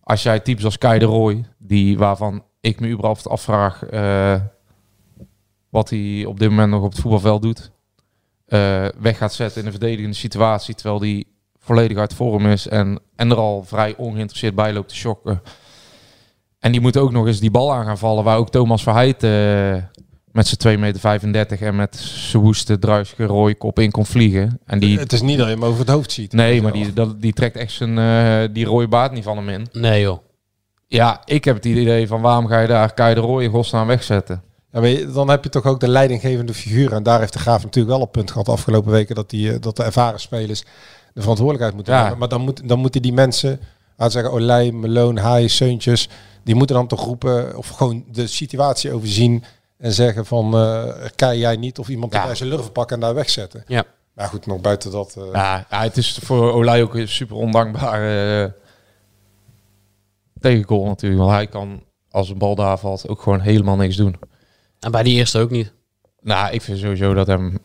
[0.08, 4.42] Als jij types als Kai de Roy, die, waarvan ik me überhaupt afvraag eh,
[5.70, 7.72] wat hij op dit moment nog op het voetbalveld doet,
[8.46, 11.24] eh, weg gaat zetten in een verdedigende situatie, terwijl hij
[11.60, 15.42] volledig uit vorm is en, en er al vrij ongeïnteresseerd bij loopt te shocken.
[16.60, 19.24] En die moet ook nog eens die bal aan gaan vallen, waar ook Thomas Verheid
[19.24, 19.84] eh,
[20.38, 20.78] met zijn
[21.24, 24.60] 2,35 meter en met zijn woeste, druisige rode kop in kon vliegen.
[24.66, 26.34] En die, Het is niet dat je hem over het hoofd ziet.
[26.34, 29.50] nee, maar die, dat, die trekt echt zijn, eh, die rode baard niet van hem
[29.50, 29.68] in.
[29.72, 30.18] Nee joh.
[30.88, 33.88] Ja, ik heb het idee van waarom ga je daar Kai de Roy in godsnaam
[33.88, 34.42] wegzetten?
[34.72, 36.94] Ja, maar je- dan heb je toch ook de leidinggevende figuur.
[36.94, 39.16] En daar heeft de Graaf natuurlijk wel op punt gehad de afgelopen weken.
[39.16, 40.62] Dat, die, eh, dat de ervaren spelers
[41.14, 42.04] de verantwoordelijkheid moeten Ja.
[42.04, 42.18] nemen.
[42.18, 46.10] Maar dan, moet, dan moeten die mensen, laten we zeggen Olij, Meloon, Haai, Seuntjes.
[46.44, 49.44] Die moeten dan toch roepen of gewoon de situatie overzien.
[49.78, 52.20] En zeggen van, eh kan jij niet of iemand Ja.
[52.20, 53.64] erbij zijn lurven pakken en daar wegzetten.
[53.68, 53.84] Ja.
[54.14, 55.16] Maar goed, nog buiten dat...
[55.18, 58.52] eh, Ja, ja, het is voor Olij ook een super ondankbare uh,
[60.40, 61.22] tegengoal natuurlijk.
[61.22, 64.16] Want hij kan, als een bal daar valt, ook gewoon helemaal niks doen.
[64.80, 65.74] En bij die eerste ook niet.
[66.22, 67.60] Nou, ik vind sowieso dat hem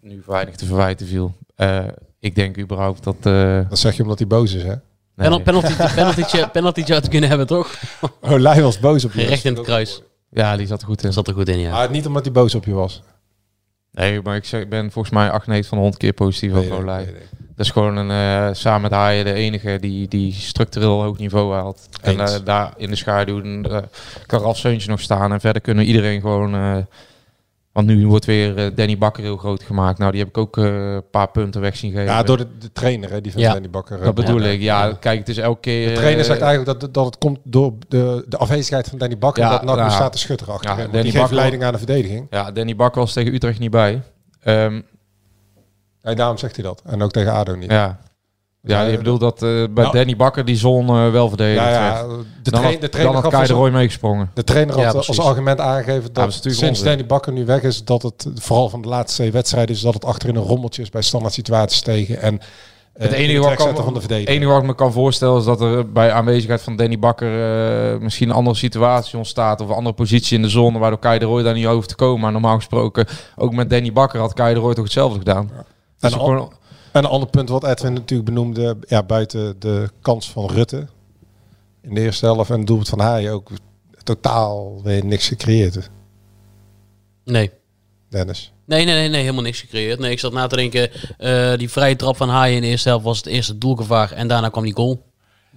[0.00, 1.34] nu weinig te verwijten viel.
[1.54, 1.84] Eh,
[2.20, 3.16] ik denk überhaupt dat...
[3.22, 4.68] eh, Dat zeg je omdat hij boos is, hè?
[4.68, 4.78] nee.
[5.14, 7.74] Penal, penalty, penalty, penalty had kunnen hebben toch?
[8.20, 9.24] Olij was boos op je.
[9.24, 10.02] Recht in het kruis.
[10.36, 11.12] Ja, die zat er goed in.
[11.12, 11.70] Zat er goed in ja.
[11.70, 13.02] Maar niet omdat hij boos op je was.
[13.92, 16.52] Nee, maar ik, zeg, ik ben volgens mij 8, 9 van de 100 keer positief
[16.52, 17.04] Nee, over nee, Olij.
[17.04, 17.22] nee, nee.
[17.56, 21.54] Dat is gewoon een, eh, samen met Haaien de enige die, die structureel hoog niveau
[21.54, 21.88] haalt.
[22.02, 23.78] En eh, daar in de schaduw eh,
[24.26, 25.32] kan Ralf Seuntje nog staan.
[25.32, 26.86] En verder kunnen iedereen gewoon...
[27.76, 29.98] eh, want nu wordt weer eh, Danny Bakker heel groot gemaakt.
[29.98, 30.64] Nou, die heb ik ook eh,
[30.94, 32.04] een paar punten weg zien geven.
[32.04, 33.52] Ja, door de, de trainer, hè, die van Ja.
[33.52, 34.00] Danny Bakker.
[34.00, 34.48] Dat bedoel Ja.
[34.50, 34.60] ik.
[34.60, 35.88] Ja, kijk, het is elke keer...
[35.88, 39.18] De trainer eh, zegt eigenlijk dat, dat het komt door de, de afwezigheid van Danny
[39.18, 39.42] Bakker.
[39.42, 39.88] Ja, dat ja.
[39.90, 40.76] staat te schutteren achter.
[40.76, 42.26] Danny die geeft Bakker- leiding aan de verdediging.
[42.30, 44.02] Ja, Danny Bakker was tegen Utrecht niet bij.
[44.42, 44.80] Ehm,
[46.02, 46.82] Ja, daarom zegt hij dat.
[46.84, 47.70] En ook tegen ADO niet.
[47.70, 47.98] ja.
[48.66, 51.64] Ja, Ja, je bedoelt dat eh, bij Nou- Danny Bakker die zon eh, wel verdedigd
[51.64, 51.94] ja, werd.
[51.94, 52.02] ja,
[52.42, 54.30] de, dan had, de dan trainer had Kai de Roy meegesprongen.
[54.34, 56.84] de trainer had Ja, als argument aangegeven dat, sinds onzin.
[56.84, 59.94] Danny Bakker nu weg is, dat het vooral van de laatste twee wedstrijden is dat
[59.94, 62.20] het achterin een rommeltje is bij standaard situaties tegen.
[62.20, 64.36] En eh, Het enige wat, trek kan, zetten van de het verdediging.
[64.36, 67.28] enige wat ik me kan voorstellen is dat er bij aanwezigheid van Danny Bakker
[67.94, 69.60] eh, misschien een andere situatie ontstaat.
[69.60, 71.94] Of een andere positie in de zone waardoor Kai de Roy daar niet over te
[71.94, 72.20] komen.
[72.20, 75.50] Maar normaal gesproken, ook met Danny Bakker had Kai de Roy toch hetzelfde gedaan.
[76.00, 76.48] Dus En gewoon, En
[77.04, 80.86] een ander punt wat Edwin natuurlijk benoemde, ja, buiten de kans van Rutte
[81.82, 83.50] in de eerste helft en het doelpunt van Haaien ook
[84.02, 85.90] totaal weer niks gecreëerd.
[87.24, 87.50] Nee.
[88.10, 88.52] Dennis.
[88.66, 89.98] Nee, nee, nee, nee, helemaal niks gecreëerd.
[89.98, 92.88] Nee, ik zat na te denken, eh, die vrije trap van Haaien in de eerste
[92.88, 95.04] helft was het eerste doelgevaar en daarna kwam die goal.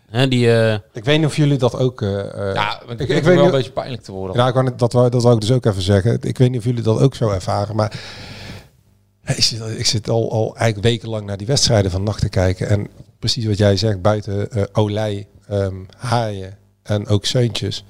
[0.10, 2.02] Hè, die, eh, Ik weet niet of jullie dat ook.
[2.02, 2.10] eh,
[2.54, 4.36] ja, ik weet wel niet- een beetje pijnlijk te worden.
[4.36, 6.18] Ja, ik wou net- dat, wou, dat wou ik dus ook even zeggen.
[6.22, 8.00] Ik weet niet of jullie dat ook zo ervaren, maar
[9.36, 12.70] ik zit, ik zit al, al eigenlijk wekenlang naar die wedstrijden van nacht te kijken.
[12.70, 12.88] En
[13.20, 17.84] precies wat jij zegt, buiten eh Olij, ehm, Haaien en ook Seuntjes.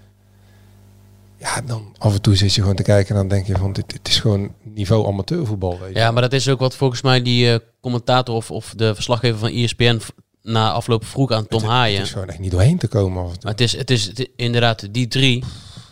[1.37, 3.73] Ja, dan af en toe zit je gewoon te kijken en dan denk je van
[3.73, 5.79] dit, dit is gewoon niveau amateurvoetbal.
[5.79, 5.99] Weet je.
[5.99, 9.39] ja, maar dat is ook wat volgens mij die eh, commentator of, of de verslaggever
[9.39, 10.01] van ESPN
[10.41, 11.97] na afloop vroeg aan Tom Het- Haaien.
[11.97, 13.41] Het is gewoon echt niet doorheen te komen af en toe.
[13.43, 15.43] Maar het is, het is, het is inderdaad die drie.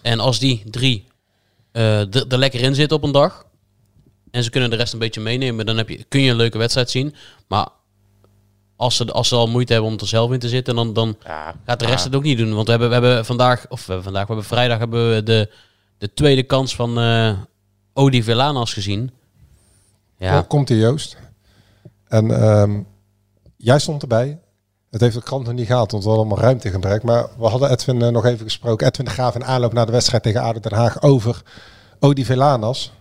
[0.01, 1.05] En als die drie
[1.71, 3.45] er er lekker in zitten op een dag.
[4.31, 5.65] En ze kunnen de rest een beetje meenemen.
[5.65, 7.15] Dan heb je, kun je een leuke wedstrijd zien.
[7.47, 7.67] Maar
[8.75, 10.75] als ze, als ze al moeite hebben om er zelf in te zitten.
[10.75, 12.53] Dan, dan Ja, gaat de rest het ook niet doen.
[12.53, 13.65] Want we hebben, we hebben vandaag.
[13.69, 14.27] Of we hebben vandaag.
[14.27, 15.51] We hebben vrijdag hebben we de,
[15.97, 17.31] de tweede kans van eh
[17.93, 19.11] Odi Villanas gezien.
[20.17, 20.41] Ja.
[20.41, 21.17] Komt hier Joost.
[22.07, 22.81] En ehm,
[23.55, 24.39] jij stond erbij.
[24.91, 27.03] Het heeft de krant nog niet gehaald, want we hadden allemaal ruimtegebrek.
[27.03, 28.87] Maar we hadden Edwin eh, nog even gesproken.
[28.87, 31.41] Edwin de Graaf in aanloop naar de wedstrijd tegen ADO Den Haag over
[31.99, 32.91] Odi Velanas.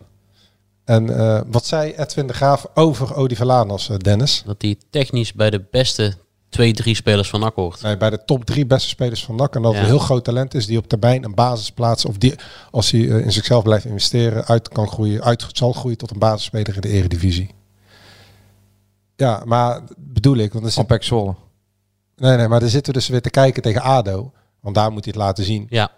[0.86, 4.42] En eh, wat zei Edwin de Graaf over Odi Velanas, eh, Dennis?
[4.46, 6.14] Dat hij technisch bij de beste
[6.48, 7.82] twee, drie spelers van NAC hoort.
[7.82, 9.54] Nee, bij de top drie beste spelers van NAC.
[9.54, 9.86] En dat het Ja.
[9.86, 12.04] een heel groot talent is die op termijn een basisplaats...
[12.04, 12.34] of die,
[12.70, 16.18] als hij eh, in zichzelf blijft investeren, uit kan groeien, uit zal groeien tot een
[16.18, 17.54] basisspeler in de eredivisie.
[19.16, 20.88] Ja, maar bedoel ik, want er zit,
[22.16, 24.32] nee, nee, maar daar zitten we dus weer te kijken tegen ADO.
[24.60, 25.66] Want daar moet hij het laten zien.
[25.68, 25.90] Ja.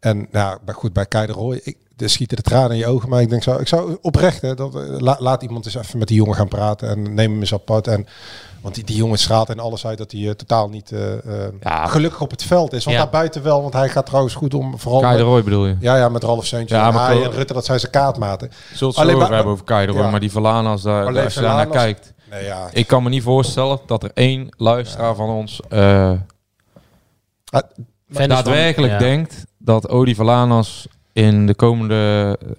[0.00, 2.86] En nou, bij- goed, bij Kei de Roy, ik, er schieten de tranen in je
[2.86, 3.08] ogen.
[3.08, 5.98] Maar ik denk zo, ik zou oprecht, hè, dat, eh, la- laat iemand eens even
[5.98, 6.88] met die jongen gaan praten.
[6.88, 7.86] En neem hem eens apart.
[7.86, 8.06] En,
[8.60, 11.00] want die, die jongen straalt en alles uit dat hij eh, totaal niet eh,
[11.60, 11.86] Ja.
[11.86, 12.84] gelukkig op het veld is.
[12.84, 13.02] Want Ja.
[13.02, 14.78] daar buiten wel, want hij gaat trouwens goed om.
[14.78, 15.76] Vooral Kai de Roy bedoel je?
[15.80, 17.92] ja, ja, met Ralf Seuntje Ja, en maar Haaien Klo- en Rutte, dat zijn zijn
[17.92, 18.50] kaartmaten.
[18.74, 20.10] Zult Alleen maar- hebben over Kai de Roy, Ja.
[20.10, 22.12] maar die Verlanas, daar, als je daar naar kijkt.
[22.30, 22.68] Nee, ja.
[22.72, 26.12] Ik kan me niet voorstellen dat er één luisteraar van ons eh,
[28.10, 29.12] Is daadwerkelijk van- ja.
[29.12, 32.50] denkt dat Odi Verlanas in de komende eh,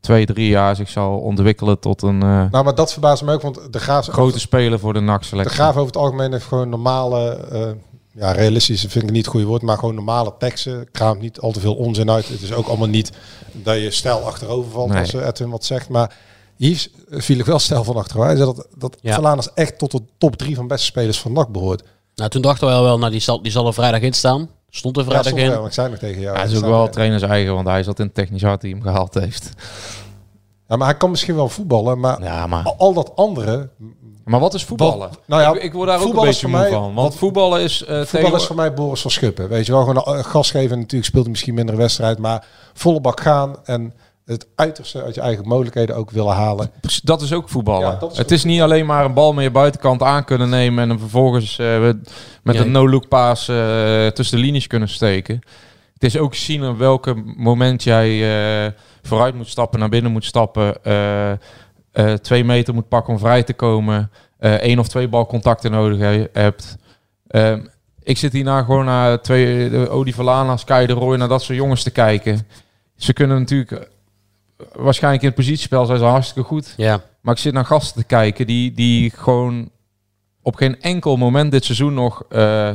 [0.00, 3.42] twee, drie jaar zich zal ontwikkelen tot een eh, nou, maar dat verbaast me ook,
[3.42, 5.54] want de Graaf, grote speler voor de de NAC-selectie.
[5.54, 7.70] Graaf over het algemeen heeft gewoon normale, eh,
[8.14, 10.90] ja, realistisch vind ik niet het goede woord, maar gewoon normale teksten.
[10.90, 12.28] Kraamt niet al te veel onzin uit.
[12.28, 13.12] Het is ook allemaal niet
[13.52, 14.98] dat je stijl achterover valt Nee.
[15.00, 16.16] als Edwin wat zegt, maar
[16.56, 18.28] hier viel ik wel stijl van achterover.
[18.28, 19.36] Hij zei dat, dat Ja.
[19.54, 21.82] Echt tot de top drie van beste spelers van NAC behoort.
[22.14, 24.48] Nou, toen dachten we wel, wel nou, die zal, die zal er vrijdag in staan.
[24.70, 25.56] Stond er Ja, vrijdag stond er in.
[25.58, 26.34] wel, ik zei nog tegen jou.
[26.36, 28.44] Ja, hij is Hij ook wel er- trainers eigen, want hij zat in het technisch
[28.58, 29.50] team gehaald heeft.
[30.68, 32.74] Ja, maar hij kan misschien wel voetballen, maar Ja, maar...
[32.78, 33.68] al, dat andere,
[34.24, 34.98] Maar wat is voetballen?
[34.98, 36.82] Wat- nou ja, ik, ik word daar ook een beetje voor moe mij- van.
[36.94, 37.84] Want wat- voetballen is...
[37.84, 39.48] eh Voetbal tegen- is voor mij Boris van Schuppen.
[39.48, 40.70] Weet je wel, gewoon een gas geven.
[40.72, 42.18] En natuurlijk speelt hij misschien minder wedstrijd.
[42.18, 43.94] Maar volle bak gaan en
[44.30, 46.70] het uiterste uit je eigen mogelijkheden ook willen halen.
[47.02, 47.88] Dat is ook voetballen.
[47.90, 50.24] Ja, dat is het ook is niet alleen maar een bal met je buitenkant aan
[50.24, 52.60] kunnen nemen en hem vervolgens eh, met- Ja.
[52.60, 55.40] een no-look paas eh, tussen de linies kunnen steken.
[55.94, 58.08] Het is ook zien op welke moment jij
[58.66, 61.38] eh, vooruit moet stappen, naar binnen moet stappen, eh, eh,
[62.22, 66.28] twee meter moet pakken om vrij te komen, eh één of twee balcontacten nodig he-
[66.32, 66.76] hebt.
[67.26, 67.60] Ehm,
[68.02, 71.58] ik zit hierna gewoon naar twee, de Odi Valana, Sky de Roy, naar dat soort
[71.58, 72.46] jongens te kijken.
[72.96, 73.88] Ze kunnen natuurlijk,
[74.72, 76.74] waarschijnlijk in het positiespel zijn ze hartstikke goed.
[76.76, 77.00] Ja.
[77.20, 79.70] Maar ik zit naar gasten te kijken die, die gewoon
[80.42, 82.70] op geen enkel moment dit seizoen nog eh,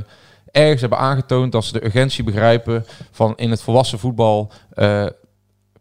[0.51, 5.05] ergens hebben aangetoond dat ze de urgentie begrijpen van in het volwassen voetbal eh,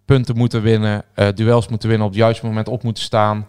[0.05, 3.49] punten moeten winnen, eh, duels moeten winnen, op het juiste moment op moeten staan.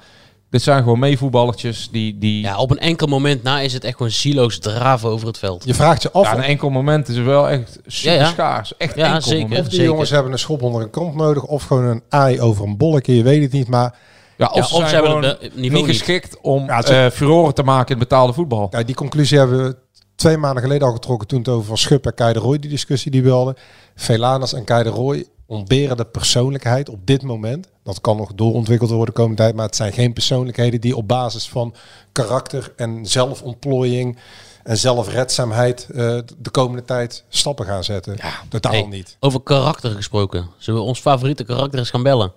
[0.56, 2.18] Dit zijn gewoon meevoetballertjes die...
[2.18, 5.38] die ja, op een enkel moment na is het echt gewoon silo's draven over het
[5.38, 5.64] veld.
[5.66, 8.30] Je vraagt je af ja, een enkel moment is wel echt super Ja, ja.
[8.30, 8.78] schaars.
[8.78, 9.42] Echt Ja, enkel zeker.
[9.42, 9.60] moment.
[9.60, 9.92] of die zeker.
[9.92, 11.44] jongens hebben een schop onder een kont nodig.
[11.44, 13.16] Of gewoon een aai over een bolletje.
[13.16, 13.68] Je weet het niet.
[13.68, 13.96] Maar
[14.38, 15.86] Ja, of Ja, ze of zijn ze hebben gewoon het, niveau niet niet.
[15.86, 18.68] geschikt om Ja, eh, furoren te maken in betaalde voetbal.
[18.72, 19.76] ja, die conclusie hebben we
[20.16, 21.28] twee maanden geleden al getrokken.
[21.28, 23.56] Toen het over Van Schuppen en Kei de Roy die discussie die we hadden.
[23.96, 27.68] Velanas en Kei de Roy ontberen de persoonlijkheid op dit moment.
[27.84, 29.56] Dat kan nog doorontwikkeld worden de komende tijd.
[29.56, 31.74] Maar het zijn geen persoonlijkheden die op basis van
[32.12, 34.18] karakter en zelfontplooiing
[34.64, 35.96] en zelfredzaamheid eh,
[36.38, 38.16] de komende tijd stappen gaan zetten.
[38.18, 39.18] Ja, Totaal Hey, niet.
[39.20, 40.50] Over karakter gesproken.
[40.58, 42.32] Zullen we ons favoriete karakter eens gaan bellen?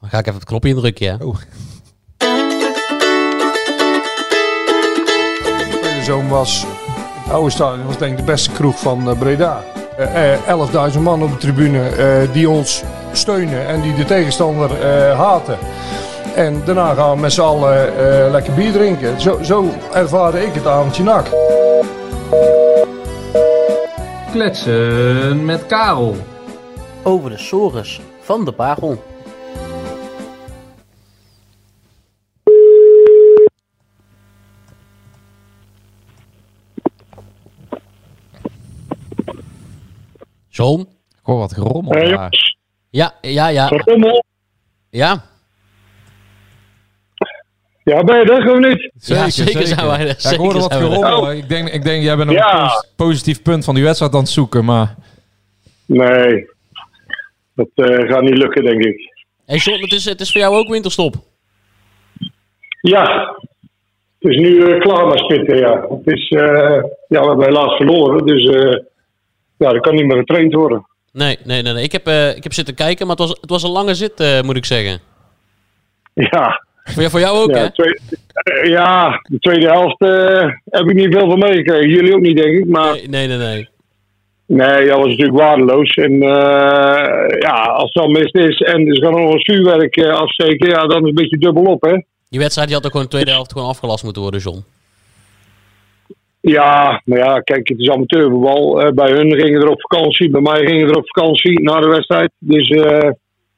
[0.00, 1.18] Dan ga ik even het knopje indrukken, ja.
[1.20, 1.36] Oh.
[6.04, 9.71] Zoom was, het oude stadion was denk ik de beste kroeg van eh, Breda.
[10.02, 14.70] Eh, eh, 11.000 man op de tribune eh, die ons steunen en die de tegenstander
[14.80, 15.58] eh, haten.
[16.34, 19.20] En daarna gaan we met z'n allen eh, lekker bier drinken.
[19.20, 21.26] Zo, zo ervaarde ik het avondje nak.
[24.32, 26.16] Kletsen met Karel.
[27.02, 29.11] Over de sores van de Pagel.
[40.62, 40.80] John?
[41.10, 42.54] Ik hoor wat gerommel daar.
[42.90, 43.66] Ja, ja, ja.
[43.66, 44.24] gerommel.
[44.90, 45.22] Ja,
[47.84, 48.90] Ja, ben je er of niet?
[48.94, 50.06] Ja, zeker zijn wij er.
[50.06, 50.78] Ja, ik Zeker hoorde wat er.
[50.78, 51.32] gerommel.
[51.32, 52.52] Ik denk, ik denk, jij bent Ja.
[52.62, 54.94] een posi- positief punt van die wedstrijd aan het zoeken, maar...
[55.86, 56.46] Nee,
[57.54, 59.12] dat eh, gaat niet lukken, denk ik.
[59.46, 61.14] Hey John, het is, het is voor jou ook winterstop.
[62.80, 63.36] Ja,
[64.18, 65.86] het is nu eh, klaar maar spitten, ja.
[65.88, 68.78] Het is, eh, ja, we hebben helaas verloren, dus eh,
[69.62, 70.86] ja, er kan niet meer getraind worden.
[71.12, 71.72] Nee, nee, nee.
[71.72, 71.82] nee.
[71.82, 74.20] Ik, heb, eh, ik heb zitten kijken, maar het was, het was een lange zit,
[74.20, 75.00] eh, moet ik zeggen.
[76.14, 77.60] Ja, Voor, jou- voor jou ook, hè?
[77.62, 77.98] ja, twee-
[78.32, 79.98] eh, ja de tweede helft
[80.70, 81.88] heb ik niet veel van meegekregen.
[81.88, 82.92] Jullie ook niet, denk ik, maar...
[82.92, 83.36] Nee, nee, nee.
[83.38, 83.68] nee.
[84.46, 85.90] Nee, dat was natuurlijk waardeloos.
[85.90, 90.68] En eh, ja, als het dan mist is en dus gaan nog een vuurwerk afsteken,
[90.68, 92.02] ja, dan is het een beetje dubbel op, hè?
[92.28, 94.64] Die wedstrijd die had ook gewoon de tweede helft gewoon afgelast moeten worden, John.
[96.42, 98.82] Ja, maar ja, kijk, het is amateurvoetbal.
[98.82, 101.88] Eh, bij hun gingen er op vakantie, bij mij gingen er op vakantie na de
[101.88, 102.32] wedstrijd.
[102.38, 103.10] Dus eh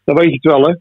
[0.05, 0.75] dan weet je het wel, hè?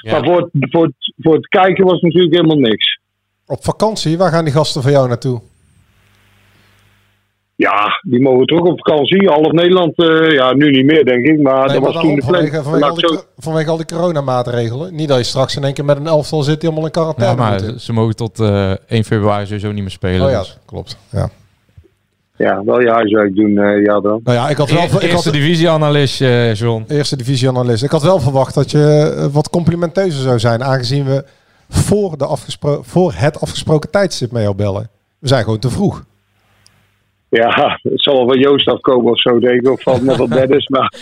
[0.00, 0.12] Ja.
[0.12, 2.98] Maar voor het, voor, het, voor het kijken was het natuurlijk helemaal niks.
[3.46, 5.40] Op vakantie, waar gaan die gasten van jou naartoe?
[7.56, 9.28] Ja, die mogen toch op vakantie.
[9.28, 11.40] Half Nederland, eh, ja, nu niet meer denk ik.
[11.40, 12.34] Maar Nee, dat was toen de plan.
[12.62, 14.94] vanwege, al die, vanwege al die coronamaatregelen.
[14.94, 17.00] Niet dat je straks in één keer met een elftal zit die allemaal in Ja,
[17.12, 20.24] quarantaine maar ze mogen tot eh 1 februari sowieso niet meer spelen.
[20.26, 20.58] Oh ja, dus.
[20.66, 20.98] klopt.
[21.10, 21.28] Ja.
[22.36, 24.20] Ja, wel je huiswerk doen, eh, ja dan.
[24.24, 24.82] Nou ja, ik had wel...
[24.82, 26.84] E- ik Eerste had, divisieanalist, eh John.
[26.88, 27.82] eerste divisie-analyst.
[27.82, 31.24] Ik had wel verwacht dat je eh, wat complimenteuzer zou zijn, aangezien we
[31.68, 34.88] voor, de afgespro- voor het afgesproken tijdstip mee jou bellen.
[35.18, 36.04] We zijn gewoon te vroeg.
[37.36, 39.70] Ja, het zal wel van Joost afkomen of zo, denk ik.
[39.70, 40.94] Of van net wat Dennis, maar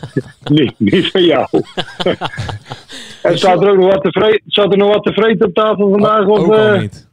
[0.52, 1.46] niet, niet van jou.
[3.22, 6.26] en staat er ook nog wat tevreden, zat er nog wat tevreden op tafel vandaag?
[6.26, 7.08] Of, Ook al eh, niet.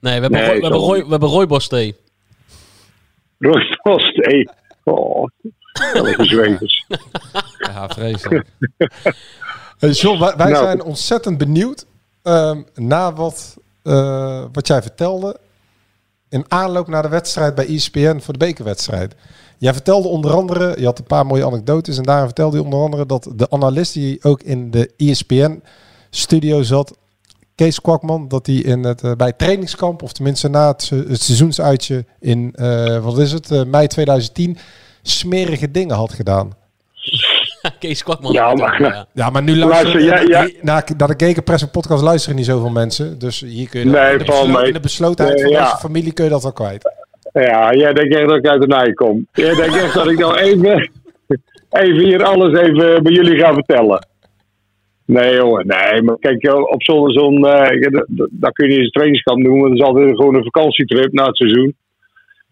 [0.00, 0.80] Nee, we hebben, Nee, Roy- we hebben.
[0.80, 1.94] Roy, we hebben rooibos thee.
[3.38, 4.48] Roy Post, hey.
[4.84, 5.28] Oh,
[6.18, 6.86] zwevers.
[7.58, 8.46] Ja, vreselijk.
[9.78, 10.64] Hey John, wij, wij Nou.
[10.64, 11.86] zijn ontzettend benieuwd
[12.22, 15.36] ehm, na wat, eh, wat jij vertelde
[16.32, 19.14] in aanloop naar de wedstrijd bij ESPN voor de bekerwedstrijd.
[19.58, 22.80] Jij vertelde onder andere, je had een paar mooie anekdotes en daarin vertelde je onder
[22.80, 26.96] andere dat de analist die ook in de ESPN-studio zat,
[27.54, 32.04] Kees Kwakman, dat hij in het, eh, bij het trainingskamp, of tenminste na het seizoensuitje
[32.20, 34.58] in, eh, wat is het, eh, mei 2010,
[35.02, 36.52] smerige dingen had gedaan.
[37.78, 38.32] Kees Kwakman.
[38.32, 39.06] Ja, maar- Ja.
[39.12, 40.04] Ja, maar nu luisteren...
[40.06, 40.44] Luister, ja, ja.
[40.46, 43.18] hier- Naar, naar de Gegenpress podcast luisteren niet zoveel mensen.
[43.18, 43.86] Dus hier kun je...
[43.90, 45.62] dat- Nee, in, de beslo- in de beslotenheid van ja.
[45.64, 46.90] deze familie kun je dat wel kwijt.
[47.32, 49.26] Ja, jij denkt echt dat ik uit de naai kom.
[49.32, 50.90] Jij denkt echt dat ik nou even,
[51.70, 54.06] even hier alles even bij jullie ga vertellen.
[55.06, 56.02] Nee jongen, nee.
[56.02, 59.44] Maar kijk, op zo'n, zo'n eh, dat- dat- dat kun je niet eens een trainingskamp
[59.44, 59.60] doen.
[59.60, 61.76] Want dat is altijd gewoon een vakantietrip na het seizoen.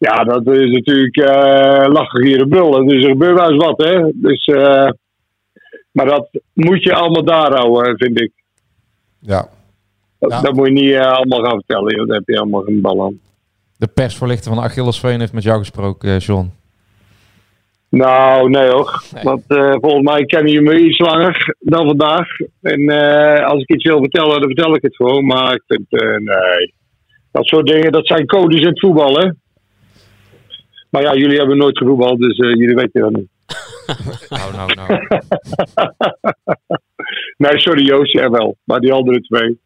[0.00, 2.86] Ja, dat is natuurlijk eh lachen hier en brullen.
[2.86, 4.10] Dus er gebeurt wel eens wat, hè.
[4.14, 4.88] Dus, eh,
[5.92, 8.32] maar dat moet je allemaal daar houden, vind ik.
[9.18, 9.48] Ja.
[10.18, 10.40] Dat, Ja.
[10.40, 12.06] dat moet je niet eh, allemaal gaan vertellen, joh.
[12.06, 13.20] Daar heb je allemaal geen bal aan.
[13.76, 16.50] De persvoorlichter van Achillesveen heeft met jou gesproken, John.
[17.88, 19.02] Nou, nee hoor.
[19.22, 19.42] Want
[19.80, 22.26] volgens mij kennen je me iets langer dan vandaag.
[22.62, 22.88] En
[23.44, 25.26] als ik iets wil vertellen, dan vertel ik het gewoon.
[25.26, 25.86] Maar ik vind,
[26.24, 26.74] nee.
[27.32, 29.30] Dat soort dingen, dat zijn codes in het voetbal, hè.
[30.90, 33.28] Maar ja, jullie hebben nooit gevoetbald, dus eh, jullie weten dat niet.
[34.28, 35.06] Nou, nou, nou.
[37.36, 38.56] Nee, sorry Joost, jij wel.
[38.64, 39.58] Maar die andere twee.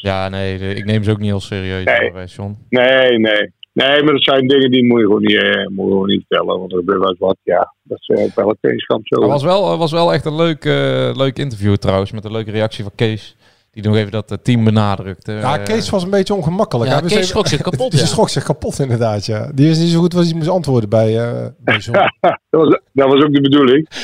[0.00, 2.10] Ja, nee, de- ik neem ze ook niet heel serieus, Nee.
[2.10, 2.56] hoor, eh, John.
[2.68, 3.52] Nee, nee.
[3.72, 6.24] Nee, maar dat zijn dingen die moet je gewoon niet, eh, moet je gewoon niet
[6.28, 6.58] vertellen.
[6.58, 7.36] Want er gebeurt wel eens wat.
[7.42, 9.20] Ja, dat is eh, bij het trainingskamp zo.
[9.20, 12.50] Het was wel, was wel echt een leuk, eh, leuk interview trouwens, met een leuke
[12.50, 13.36] reactie van Kees.
[13.72, 15.32] Die nog even dat eh, team benadrukte.
[15.32, 16.86] Ja, Eh, Kees was een beetje ongemakkelijk.
[16.90, 18.06] Ja, Hij was Kees even- schrok zich kapot, Die ja.
[18.06, 19.50] schrok zich kapot inderdaad, ja.
[19.54, 23.08] Die wist niet zo goed wat hij moest antwoorden bij, eh bij dat, was, dat
[23.12, 23.88] was ook de bedoeling.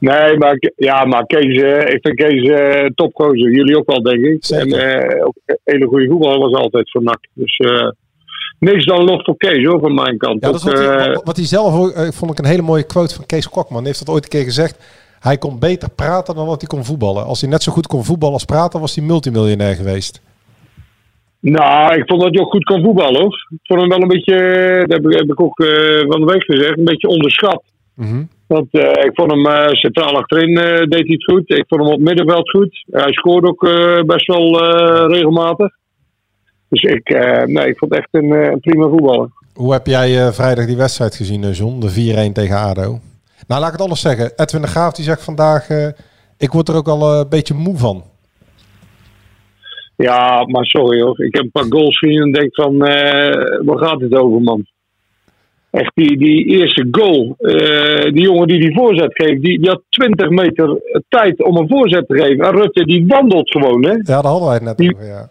[0.00, 1.56] Nee, maar, ja, maar Kees,
[1.94, 2.50] ik vind Kees
[2.94, 3.50] topgozer.
[3.50, 4.44] Jullie ook wel, denk ik.
[4.44, 4.78] Zeker.
[4.78, 7.26] En eh, ook een hele goede voetballer was altijd voor NAC.
[7.32, 7.88] Dus eh,
[8.58, 10.44] niks dan lof voor Kees, hoor, van mijn kant.
[10.44, 13.14] Ja, dat is Ook, wat, hij, wat- hij zelf vond ik een hele mooie quote
[13.14, 13.78] van Kees Kwakman.
[13.78, 14.78] Die heeft dat ooit een keer gezegd.
[15.20, 17.24] Hij kon beter praten dan dat hij kon voetballen.
[17.24, 20.22] Als hij net zo goed kon voetballen als praten, was hij multimiljonair geweest.
[21.40, 23.46] Nou, ik vond dat hij ook goed kon voetballen, hoor.
[23.50, 26.78] Ik vond hem wel een beetje, dat heb ik, ook eh, van de week gezegd,
[26.78, 27.62] een beetje onderschat.
[27.94, 28.22] Mhm.
[28.46, 30.54] Want eh, ik vond hem eh, centraal achterin
[30.88, 31.50] deed hij het goed.
[31.50, 32.84] Ik vond hem op het middenveld goed.
[32.90, 33.60] Hij scoorde ook
[34.06, 34.64] best wel
[35.08, 35.74] regelmatig.
[36.68, 37.08] Dus ik,
[37.46, 39.28] nee, ik vond het echt een, een prima voetballer.
[39.54, 41.80] Hoe heb jij vrijdag die wedstrijd gezien, John?
[41.80, 43.00] De 4-1 tegen ADO.
[43.46, 44.32] Nou, laat ik het anders zeggen.
[44.36, 45.68] Edwin de Graaf die zegt vandaag...
[45.68, 45.88] eh,
[46.38, 48.04] ik word er ook al eh, een beetje moe van.
[49.96, 51.24] Ja, maar sorry hoor.
[51.24, 54.66] Ik heb een paar goals gezien en denk van, eh waar gaat het over man?
[55.70, 57.36] Echt die, die eerste goal.
[58.12, 60.78] die jongen die die voorzet geeft, die, die had 20 meter
[61.08, 62.44] tijd om een voorzet te geven.
[62.44, 63.90] En Rutte die wandelt gewoon hè.
[63.92, 65.28] Ja, daar hadden wij het net Die- over, ja.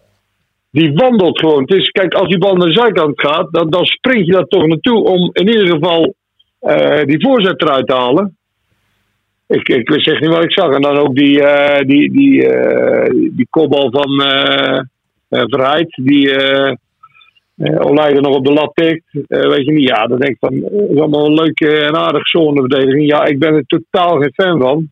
[0.70, 1.60] Die wandelt gewoon.
[1.60, 4.44] Het is, kijk, als die bal naar de zijkant gaat, dan, dan sprint je daar
[4.46, 6.14] toch naartoe om in ieder geval
[6.58, 8.36] eh, die voorzet eruit te halen.
[9.46, 10.74] Ik, ik zeg niet wat ik zag.
[10.74, 14.10] En dan ook die, eh die, die, eh, die kopbal van
[15.28, 16.36] Verheid, die
[17.78, 19.04] Olijden nog op de lat tikt.
[19.28, 22.28] Weet je niet, ja, dan denk ik van, dat is allemaal een leuke en aardige
[22.28, 23.06] zoneverdediging.
[23.06, 24.90] Ja, ik ben er totaal geen fan van.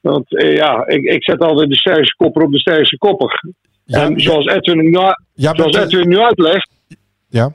[0.00, 3.40] Want ja, ik, ik zet altijd de sterkste kopper op de sterkste kopper.
[3.84, 4.98] Ja, en zoals Edwin, nu,
[5.34, 6.70] Ja, zoals Edwin nu uitlegt,
[7.28, 7.52] ja.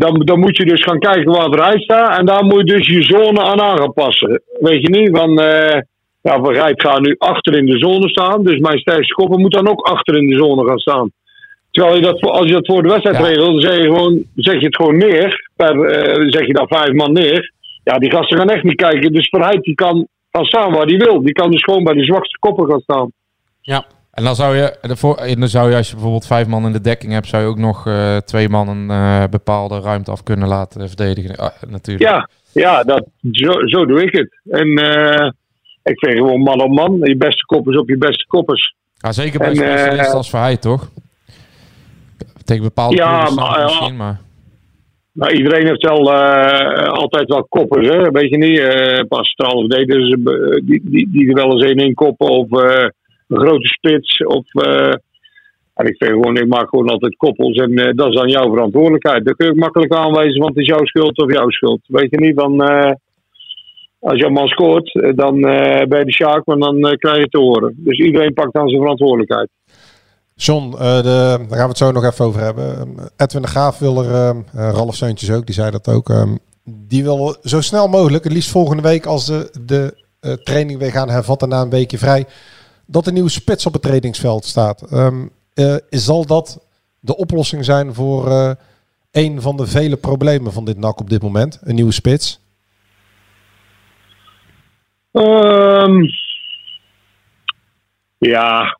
[0.00, 2.18] Dan, dan moet je dus gaan kijken waar Verheid staat.
[2.18, 4.42] En daar moet je dus je zone aan aan gaan passen.
[4.60, 5.16] Weet je niet?
[5.18, 5.80] Van, eh
[6.22, 8.44] ja, Verheid gaat nu achter in de zone staan.
[8.44, 11.10] Dus mijn sterkste kopper moet dan ook achter in de zone gaan staan.
[11.70, 13.24] Terwijl je dat, voor- als je dat voor de wedstrijd Ja.
[13.24, 15.50] regelt, dan zeg je, gewoon, zeg je het gewoon neer.
[15.56, 17.52] Per, eh, zeg je dan vijf man neer.
[17.84, 19.12] Ja, die gasten gaan echt niet kijken.
[19.12, 21.22] Dus Verheid die kan gaan staan waar hij wil.
[21.22, 23.12] Die kan dus gewoon bij de zwakste kopper gaan staan.
[23.60, 23.84] Ja.
[24.10, 24.62] En dan zou je,
[25.16, 27.48] en dan zou je, als je bijvoorbeeld vijf man in de dekking hebt, zou je
[27.48, 31.36] ook nog eh, twee man een eh, bepaalde ruimte af kunnen laten verdedigen.
[31.36, 32.10] Ah, natuurlijk.
[32.10, 34.40] Ja, ja dat, zo, zo doe ik het.
[34.50, 35.30] En eh,
[35.82, 36.98] ik vind gewoon man op man.
[37.02, 38.74] Je beste koppers op je beste koppers.
[39.00, 40.90] Ah, zeker bij En, specialisten als Verheid, toch?
[42.44, 43.64] Tegen bepaalde Ja, maar, ja.
[43.64, 44.20] misschien, maar...
[45.12, 46.12] Nou, iedereen heeft wel,
[46.90, 48.10] altijd wel koppers, hè?
[48.10, 49.08] weet je niet.
[49.08, 52.28] pas verdedigers eh, die, die, die er wel eens één in koppen.
[52.28, 52.48] Of
[53.30, 54.24] een grote spits.
[54.24, 54.94] Of, eh,
[55.74, 57.56] en ik vind gewoon, ik maak gewoon altijd koppels.
[57.56, 59.24] En eh, dat is dan jouw verantwoordelijkheid.
[59.24, 61.80] Dat kun je makkelijk aanwijzen, want het is jouw schuld of jouw schuld.
[61.86, 62.62] Weet je niet, van...
[62.62, 62.92] eh,
[64.00, 67.30] als jouw man scoort, dan eh ben je de Sjaak, maar dan krijg je het
[67.30, 67.74] te horen.
[67.76, 69.48] Dus iedereen pakt dan zijn verantwoordelijkheid.
[70.34, 72.76] John, de, daar gaan we het zo nog even over hebben.
[72.76, 76.08] Ehm, Edwin de Graaf wil er, ehm, eh, Ralf Seuntjes ook, die zei dat ook.
[76.08, 79.94] ehm, die wil zo snel mogelijk, het liefst volgende week als de, de
[80.42, 82.24] training weer gaan hervatten na een weekje vrij,
[82.90, 84.82] dat een nieuwe spits op het trainingsveld staat.
[85.54, 86.66] Eh, zal dat
[87.00, 88.50] de oplossing zijn voor eh,
[89.12, 91.60] een van de vele problemen van dit NAC op dit moment?
[91.62, 92.40] Een nieuwe spits?
[95.12, 96.04] Ehm,
[98.18, 98.78] ja,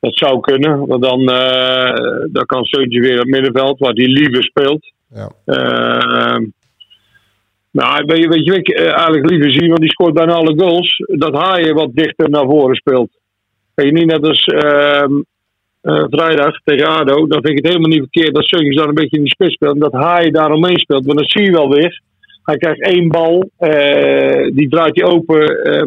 [0.00, 0.86] dat zou kunnen.
[0.86, 1.94] Want dan, eh,
[2.32, 4.92] dan kan Seuntje weer het middenveld, waar hij liever speelt.
[5.08, 5.30] Ja.
[5.44, 6.44] Ehm,
[7.76, 10.32] nou, weet je, weet je wat ik eh, eigenlijk liever zie, want die scoort bijna
[10.32, 11.02] alle goals.
[11.06, 13.10] Dat Haaien wat dichter naar voren speelt.
[13.74, 15.12] Weet je niet net als ehm,
[15.80, 17.26] eh, vrijdag tegen ADO.
[17.26, 19.54] Dan vind ik het helemaal niet verkeerd dat Seuntjes daar een beetje in de spits
[19.54, 19.74] speelt.
[19.74, 21.04] En dat Haaien daaromheen speelt.
[21.06, 22.02] Want dan zie je wel weer.
[22.42, 25.38] Hij krijgt één bal, eh, die draait hij open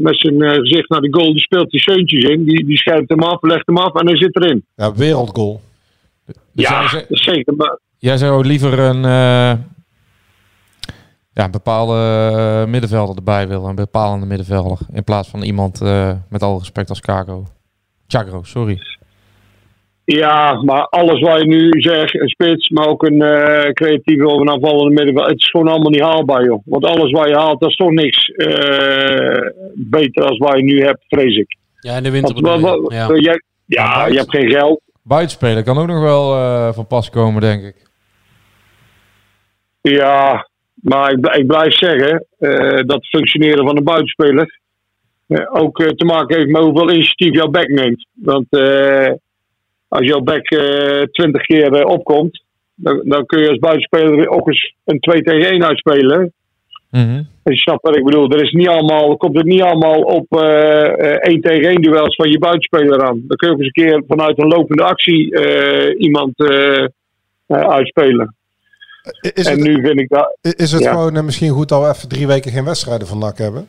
[0.01, 1.31] met zijn gezicht naar de goal.
[1.33, 4.17] Die speelt die Seuntjes in, die, die schuift hem af, legt hem af en hij
[4.17, 4.65] zit erin.
[4.75, 5.61] Ja, wereldgoal.
[6.25, 7.55] Dus ja, zeker.
[7.55, 9.03] Maar, Jij zou liever een,
[11.39, 11.93] ja, een bepaalde
[12.37, 13.69] eh, middenvelder erbij willen.
[13.69, 14.77] Een bepalende middenvelder.
[14.93, 17.45] In plaats van iemand eh, met alle respect als Kago.
[18.07, 18.79] Chagro, sorry.
[20.03, 24.39] ja, maar alles wat je nu zegt, een spits, maar ook een eh, creatieve of
[24.41, 25.27] een aanvallende middenveld.
[25.29, 26.61] Het is gewoon allemaal niet haalbaar, joh.
[26.65, 30.81] Want alles wat je haalt, dat is toch niks eh, beter als wat je nu
[30.83, 31.57] hebt, vrees ik.
[31.79, 33.07] Ja, in de winter Want, wat- wat- Ja.
[33.15, 34.81] jij- ja, je hebt geen geld.
[35.03, 37.75] Buitenspelen kan ook nog wel eh, van pas komen, denk ik.
[39.81, 40.48] Ja,
[40.81, 44.59] maar ik, ik blijf zeggen eh, dat het functioneren van een buitenspeler
[45.27, 48.07] eh, ook eh, te maken heeft met hoeveel initiatief jouw back neemt.
[48.13, 48.47] Want
[49.87, 50.47] als jouw back
[51.11, 52.43] twintig keer opkomt,
[52.75, 56.33] dan, dan kun je als buitenspeler ook eens een 2 tegen 1 uitspelen.
[56.91, 57.23] Mhm.
[57.43, 58.29] En je snapt wat ik bedoel.
[58.31, 62.15] Er is niet allemaal, komt het niet allemaal op eh, eh, 1 tegen 1 duels
[62.15, 63.23] van je buitenspeler aan.
[63.27, 66.33] Dan kun je ook eens een keer vanuit een lopende actie iemand
[67.47, 68.35] uitspelen.
[69.21, 70.37] Is en het, nu vind ik dat.
[70.41, 70.91] is het ja.
[70.91, 73.67] gewoon eh, misschien goed dat we even drie weken geen wedstrijden van NAC hebben?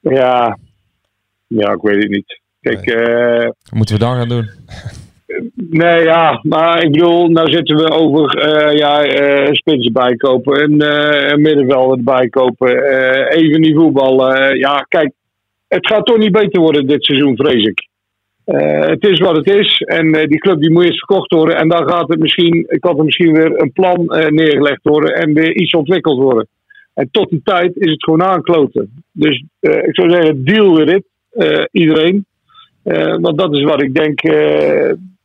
[0.00, 0.58] Ja,
[1.46, 2.40] ja, ik weet het niet.
[2.60, 4.48] Kijk, eh, Wat moeten we dan gaan doen?
[5.80, 10.62] nee, ja, maar ik bedoel, nou zitten we over eh ja, eh spits erbij kopen,
[10.62, 14.58] een, eh een middenveld erbij kopen, eh, even niet voetballen.
[14.58, 15.12] ja, kijk,
[15.68, 17.87] het gaat toch niet beter worden dit seizoen, vrees ik.
[18.48, 21.56] Eh, het is wat het is en eh, die club die moet eerst verkocht worden
[21.56, 25.34] en dan gaat het misschien, kan er misschien weer een plan eh, neergelegd worden en
[25.34, 26.48] weer iets ontwikkeld worden.
[26.94, 29.02] En tot die tijd is het gewoon aankloten.
[29.12, 31.04] Dus ik zou zeggen, deal with it,
[31.72, 32.26] iedereen.
[33.20, 34.22] Want dat is wat ik denk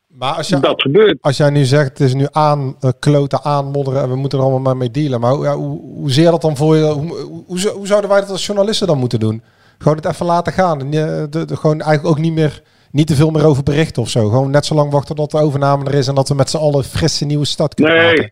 [0.08, 1.18] Maar als, je, dat gebeurt.
[1.22, 4.44] als jij nu zegt, het is nu aan eh, kloten, aanmodderen en we moeten er
[4.44, 5.20] allemaal maar mee dealen.
[5.20, 6.84] Maar hoe, ja, hoe, hoe je dat dan voor je?
[6.84, 9.42] Hoe, hoe, hoe zou- hoe zouden wij dat als journalisten dan moeten doen?
[9.78, 10.80] Gewoon het even laten gaan.
[10.80, 12.62] En, de, de- gewoon eigenlijk ook niet meer,
[12.94, 14.30] niet te veel meer over berichten of zo.
[14.30, 16.58] Gewoon net zo lang wachten tot de overname er is en dat we met z'n
[16.58, 18.06] allen frisse nieuwe stad kunnen Nee.
[18.06, 18.32] maken.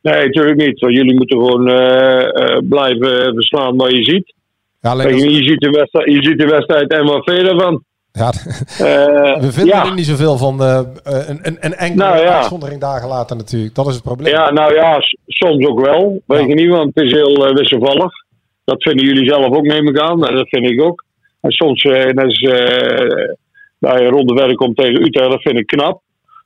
[0.00, 0.80] Nee, natuurlijk niet.
[0.80, 4.34] Want jullie moeten gewoon eh, eh, blijven verslaan wat je ziet.
[4.80, 7.84] Ja, alleen als- je, ziet de wedstrijd, je ziet de wedstrijd en wat je daarvan?
[8.12, 8.32] Ja,
[8.78, 9.86] Eh, we vinden ja.
[9.86, 12.36] er niet zoveel van een, een, een enkele Nou, ja.
[12.36, 13.74] uitzondering dagen later natuurlijk.
[13.74, 14.32] Dat is het probleem.
[14.32, 16.22] Ja, nou ja, soms ook wel.
[16.26, 18.12] Weet je niet, want het is heel wisselvallig.
[18.64, 20.26] Dat vinden jullie zelf ook, neem ik aan.
[20.26, 21.04] En dat vind ik ook.
[21.40, 22.10] En soms, eh,
[23.78, 26.00] bij een ronde werk komt tegen Utrecht, dat vind ik knap.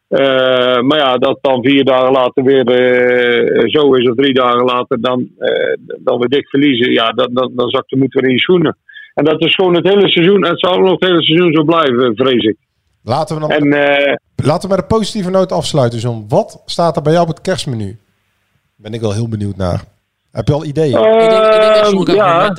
[0.09, 4.65] Eh, maar ja, dat dan vier dagen later weer eh, zo is, of drie dagen
[4.65, 6.93] later dan, eh, dan weer dik verliezen.
[6.93, 8.77] Ja, dan, dan, dan zakt de moed weer in je schoenen.
[9.15, 10.45] En dat is gewoon het hele seizoen.
[10.45, 12.57] En het zal nog het hele seizoen zo blijven, vrees ik.
[13.03, 16.25] Laten we, dan, En eh, laten we met een positieve noot afsluiten, John.
[16.29, 17.99] Wat staat er bij jou op het kerstmenu?
[18.77, 19.85] Ben ik wel heel benieuwd naar.
[20.33, 20.99] Heb je al ideeën?
[20.99, 22.55] Ik denk, ik denk dat John ja.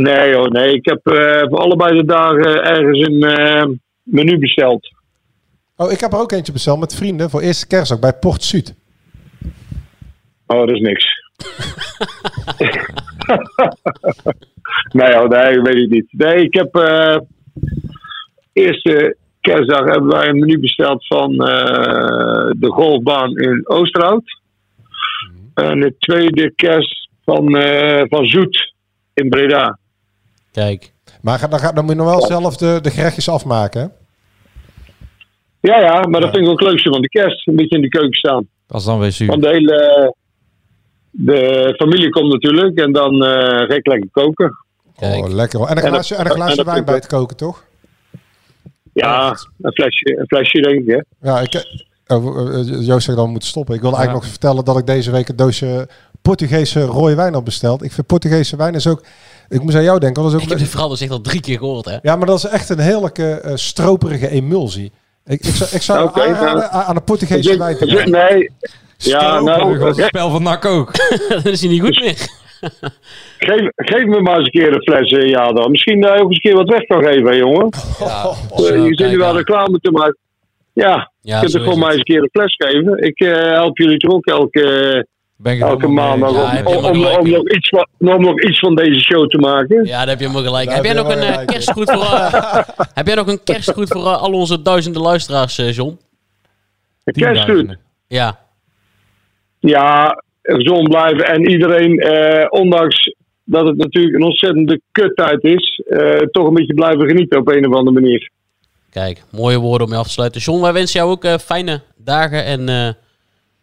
[0.00, 0.74] Nee hoor, nee.
[0.74, 3.66] Ik heb eh, voor allebei de dagen ergens een eh,
[4.02, 4.94] menu besteld.
[5.76, 8.74] Oh, ik heb er ook eentje besteld met vrienden voor eerste kerstdag bij Port Zuid.
[10.46, 11.06] Oh, dat is niks.
[14.98, 16.06] nee hoor, nee, weet ik niet.
[16.10, 17.18] Nee, ik heb, eh,
[18.52, 21.36] eerste kerstdag hebben wij een menu besteld van
[22.58, 24.40] de golfbaan in Oosterhout.
[25.54, 27.50] En de tweede kerst van,
[28.08, 28.74] van Zoet
[29.14, 29.79] in Breda.
[30.52, 30.92] Kijk.
[31.20, 33.86] Maar dan, ga, dan moet je nog wel zelf de, de gerechtjes afmaken, hè?
[35.60, 37.46] Ja, ja, maar dat vind ik ook het leukste van de kerst.
[37.46, 38.48] Een beetje in de keuken staan.
[38.66, 39.28] Dat is dan weer zuur.
[39.28, 40.14] Want de hele
[41.10, 44.56] de familie komt natuurlijk en dan eh, ga ik lekker koken.
[44.96, 45.58] Oh, lekker.
[45.58, 45.68] hoor.
[45.68, 47.64] En een En glaasje, en een glaasje en dat wijn bij het koken, toch?
[48.92, 50.86] Ja, een flesje, een flesje denk ik.
[50.86, 51.28] Hè.
[51.30, 51.64] Ja, ik,
[52.06, 53.74] oh, eh, Joost zegt dat we moeten stoppen.
[53.74, 55.88] Ik wilde eigenlijk nog vertellen dat ik deze week een doosje
[56.22, 57.82] Portugese rode wijn had besteld.
[57.82, 59.04] Ik vind Portugese wijn is ook...
[59.50, 60.58] Ik moest aan jou denken, want dat is Ik ook...
[60.58, 61.96] heb dit verhaal dus echt al drie keer gehoord, hè?
[62.02, 64.92] Ja, maar dat is echt een heerlijke eh, stroperige emulsie.
[65.26, 68.10] Ik, ik zou, ik zou aanraden nou, aan aan de Portugese wijn te gaan.
[68.10, 68.50] Nee,
[68.96, 70.92] ja, nou, Dat is het spel van NAC ook.
[71.42, 72.28] Dan is hij niet goed meer.
[73.38, 75.70] geef, geef me maar eens een keer een fles, eh, ja dan.
[75.70, 77.68] Misschien dat je ook eens een keer wat weg kan geven, jongen.
[77.98, 79.36] Ja, Eh, zo, je zit nu wel aan.
[79.36, 80.16] reclame te maken.
[80.72, 82.98] Ja, Ja, je kunt er gewoon maar eens een keer een fles geven.
[83.02, 85.06] Ik eh, help jullie toch ook elke,
[85.42, 86.32] Ben ik elke maandag.
[86.32, 89.84] Ja, om, nog iets van, om nog iets van deze show te maken.
[89.84, 90.66] Ja, daar heb je helemaal gelijk.
[90.66, 92.02] Daar heb jij nog een eh, gelijk, kerstgoed voor...
[92.02, 92.62] eh,
[92.94, 95.98] heb jij nog een kerstgoed voor eh, al onze duizenden luisteraars, eh, John?
[97.04, 97.76] Een kerstgoed.
[98.06, 98.38] Ja.
[99.58, 101.24] Ja, gezond blijven.
[101.26, 103.14] En iedereen, eh, ondanks
[103.44, 107.66] dat het natuurlijk een ontzettende kuttijd is, eh, toch een beetje blijven genieten op een
[107.68, 108.30] of andere manier.
[108.90, 110.40] Kijk, mooie woorden om je af te sluiten.
[110.40, 112.88] John, wij wensen jou ook eh, fijne dagen en eh,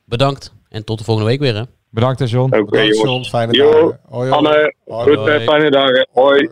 [0.06, 0.56] bedankt.
[0.70, 1.64] En tot de volgende week weer, hè?
[1.90, 2.50] Bedankt, hè, John.
[2.50, 3.02] Bedankt, jongens.
[3.02, 3.24] John.
[3.24, 4.00] Fijne Yo, dagen.
[4.10, 4.32] Hoi.
[4.32, 5.40] Anne, Hoi, goed, hoi.
[5.40, 6.08] fijne dagen.
[6.12, 6.50] Hoi.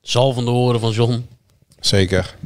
[0.00, 1.26] Zalvende woorden van John.
[1.80, 2.36] Zeker.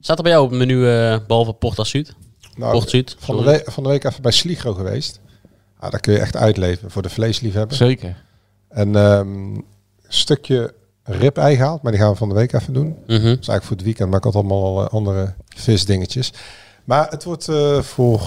[0.00, 2.14] Staat er bij jou op het menu, eh, behalve Porta Zuid?
[2.56, 5.20] Nou, Port Zuid, van, de week, van de week even bij Sligro geweest.
[5.78, 7.76] Ah, daar kun je echt uitleven voor de vleesliefhebber.
[7.76, 8.22] Zeker.
[8.68, 9.64] En ehm, een
[10.08, 12.86] stukje rib-ei gehaald, maar die gaan we van de week even doen.
[12.86, 12.96] Mhm.
[13.06, 16.32] Dat is eigenlijk voor het weekend, maar ik had allemaal eh, andere visdingetjes.
[16.84, 18.20] Maar het wordt eh, voor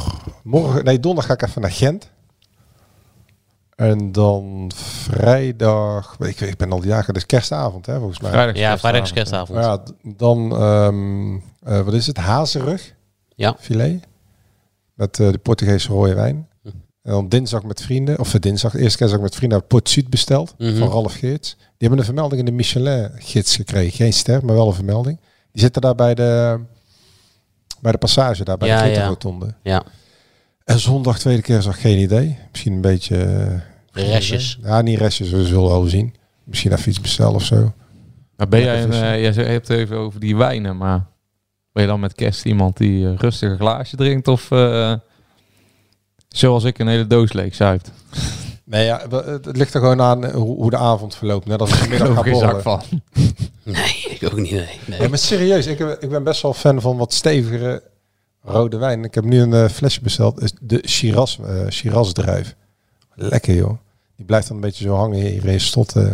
[0.43, 2.09] morgen, nee, donderdag ga ik even naar Gent.
[3.75, 8.31] En dan vrijdag, ik, weet- ik ben al die dagen, dus kerstavond hè, volgens mij.
[8.31, 9.59] Vrijdag Ja, vrijdag is kerstavond.
[9.59, 9.83] Ja,
[10.17, 12.93] dan, ehm, eh, wat is het, hazenrug
[13.35, 13.55] Ja.
[13.59, 14.03] filet.
[14.93, 16.47] Met eh, de Portugese rode wijn.
[17.03, 20.53] En dan dinsdag met vrienden, of dinsdag, eerste kerstdag met vrienden, Port Zuid besteld.
[20.57, 20.77] Mhm.
[20.77, 21.55] Van Ralf Geerts.
[21.57, 23.91] Die hebben een vermelding in de Michelin-gids gekregen.
[23.91, 25.19] Geen ster, maar wel een vermelding.
[25.51, 26.59] Die zitten daar bij de,
[27.79, 28.89] bij de passage, daar bij Ja, de ja.
[28.89, 29.53] Gitterrotonde.
[29.63, 29.83] Ja.
[30.66, 32.38] En zondag, tweede kerstdag, geen idee.
[32.51, 33.18] Misschien een beetje...
[33.24, 34.57] eh, Restjes.
[34.64, 36.16] Ja, niet restjes, we zullen wel zien.
[36.43, 37.74] Misschien even iets bestellen of zo.
[38.38, 41.05] Maar ben jij een, eh, jij hebt het even over die wijnen, maar
[41.72, 44.93] ben je dan met kerst iemand die eh, rustig een glaasje drinkt of eh,
[46.28, 47.91] zoals ik een hele doos leeg zuipt?
[48.66, 51.45] Nee, ja, het het ligt er gewoon aan hoe, hoe de avond verloopt.
[51.45, 52.62] Net als ik ga geen zak borrelen.
[52.62, 52.82] van.
[53.64, 54.68] Nee, ik ook niet, nee.
[54.86, 54.99] nee.
[54.99, 57.84] Nee, maar serieus, ik, heb- ik ben best wel fan van wat stevigere
[58.43, 59.03] rode wijn.
[59.03, 62.55] Ik heb nu een eh, flesje besteld, is de Shiraz, eh Shiraz druif.
[63.15, 63.77] Lekker joh.
[64.15, 65.95] Die blijft dan een beetje zo hangen hier in je stot.
[65.95, 66.09] eh.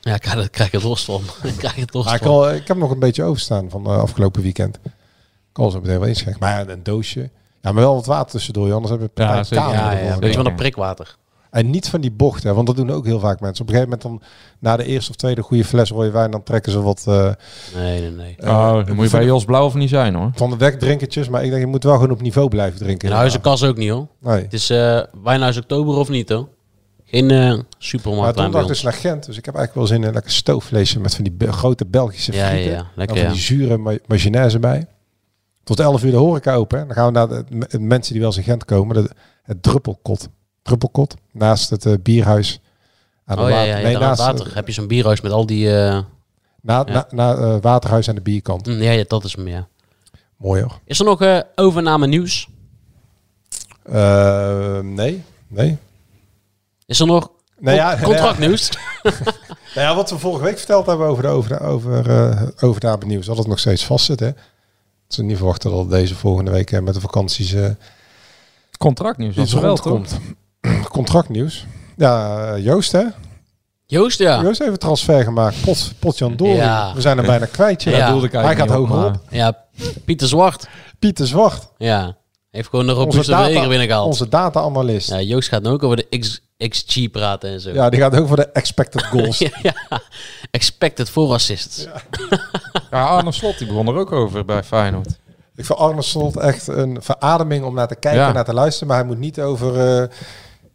[0.00, 1.22] Ja, ik krijg er- krijg ik het dorst van.
[1.42, 2.30] ik krijg het Maar ik, van.
[2.30, 4.76] al, ik heb nog een beetje overstaan van uh, afgelopen weekend.
[4.84, 4.90] Ik
[5.52, 6.40] kan zo meteen wel inschenken.
[6.40, 7.20] Maar ja, een doosje.
[7.60, 9.64] Ja, maar wel wat water tussendoor, joh, anders hebben we Ja, zeker.
[9.64, 11.16] kamer Ja, ja, een beetje van een prikwater.
[11.54, 13.64] En niet van die bochten, want dat doen ook heel vaak mensen.
[13.64, 14.28] Op een gegeven moment dan,
[14.58, 17.30] na de eerste of tweede goede fles rode wijn, dan trekken ze wat eh,
[17.74, 18.36] Nee, nee, nee.
[18.40, 20.30] Oh, dan moet je bij Jos Blauw of niet zijn hoor.
[20.34, 21.28] van de wegdrinkertjes.
[21.28, 23.08] Maar ik denk, je moet wel gewoon op niveau blijven drinken.
[23.10, 24.06] En Huizenkas ook niet, hoor.
[24.20, 24.42] Nee.
[24.42, 26.48] Het is eh Wijnhuis Oktober of niet, hoor.
[27.04, 30.08] Geen eh Maar supermarkt donderdag dus naar Gent, dus ik heb eigenlijk wel zin in
[30.08, 32.70] een lekker stoofvleesje met van die be- grote Belgische Ja, frieten.
[32.70, 32.86] ja, ja.
[32.94, 33.36] Lekker, en van ja.
[33.36, 34.86] die zure ma- mayonaise bij.
[35.64, 36.78] Tot 11 uur de horeca open.
[36.78, 36.86] hè.
[36.86, 39.10] Dan gaan we naar de, de mensen die wel eens in Gent komen, de,
[39.42, 40.28] het druppelkot.
[40.68, 42.60] Druppelkot, naast het eh, bierhuis.
[43.26, 44.72] Aan de Oh ja, water- ja, ja, nee, daar aan het naast, water heb je
[44.72, 45.76] zo'n bierhuis met al die...
[45.78, 45.98] eh,
[46.60, 46.92] Na, Ja.
[46.92, 48.66] na, na eh, waterhuis aan de bierkant.
[48.66, 49.66] mm, ja, ja, dat is hem, ja.
[50.36, 50.78] Mooi hoor.
[50.84, 52.48] Is er nog eh, overname nieuws?
[53.82, 55.78] Eh, nee, nee.
[56.86, 58.68] Is er nog Nou ja, con- contractnieuws?
[59.74, 63.38] Nou ja, wat we vorige week verteld hebben over de over, over, overname nieuws, dat
[63.38, 64.20] het nog steeds vast zit.
[64.20, 64.32] Hè?
[64.32, 64.42] Dat
[65.14, 67.70] ze niet verwachten dat deze volgende week met de vakanties eh
[68.78, 70.06] Contractnieuws, dat is wel toch?
[70.88, 71.66] Contractnieuws.
[71.96, 73.02] Ja, eh, Joost hè?
[73.86, 74.42] Joost, ja.
[74.42, 75.60] Joost heeft een transfer gemaakt.
[75.60, 76.54] Pot, Potjan Dory.
[76.56, 76.92] Ja.
[76.94, 77.82] We zijn er bijna kwijt.
[77.82, 77.90] Ja.
[77.96, 78.04] Ja.
[78.04, 79.20] bedoelde ik Hij gaat op, hoger maar- op.
[79.30, 79.56] Ja,
[80.04, 80.68] Pieter Zwart.
[80.98, 81.68] Pieter Zwart.
[81.78, 82.16] Ja.
[82.50, 84.06] Heeft gewoon de Onze robuuste beweging binnengehaald.
[84.06, 85.08] onze data-analyst.
[85.08, 85.22] Ja, Ja.
[85.22, 87.88] Joost gaat nu ook over de X, XG praten en zo.
[87.90, 89.38] die gaat ook voor de expected goals.
[89.48, 89.72] ja, ja.
[90.50, 91.86] Expected for assists.
[92.90, 95.08] Ja, Arne Slot die begon er ook over bij Feyenoord.
[95.56, 98.28] Ik vind Arne Slot echt een verademing om naar te kijken Ja.
[98.28, 98.88] en naar te luisteren.
[98.88, 100.08] Maar hij moet niet over, eh,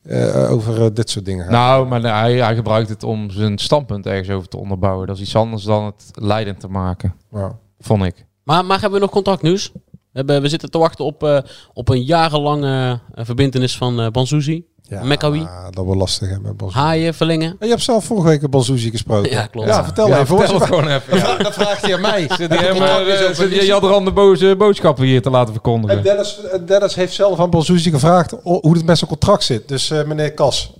[0.01, 1.53] eh, over eh, dit soort dingen gaan.
[1.53, 5.07] Nou, maar hij, hij gebruikt het om zijn standpunt ergens over te onderbouwen.
[5.07, 7.15] Dat is iets anders dan het leidend te maken.
[7.31, 7.57] Ja.
[7.79, 8.25] vond ik.
[8.43, 9.71] Maar, maar hebben we nog contactnieuws?
[10.11, 11.39] We, hebben, we zitten te wachten op, eh,
[11.73, 14.65] op een jarenlange uh, verbindenis van uh, Banzuzi.
[14.89, 15.47] Ja, Mekawi.
[15.69, 16.79] dat wordt lastig hè, met Banzuzi.
[16.81, 17.49] Haaien, verlengen.
[17.49, 19.31] En je hebt zelf vorige week een Banzuzi gesproken.
[19.31, 19.67] Ja, klopt.
[19.67, 20.37] Ja, vertel Ja, even.
[20.37, 21.17] vertel het gewoon even.
[21.17, 21.37] Ja.
[21.37, 22.27] Dan vraagt hij aan mij.
[22.37, 26.03] Zit hij hem, eh, zit hij Jadran de boze boodschappen hier te laten En verkondigen?
[26.03, 29.67] Dennis, eh, Dennis heeft zelf aan Banzuzi gevraagd hoe het met zijn contract zit.
[29.67, 30.71] Dus eh, meneer Kas.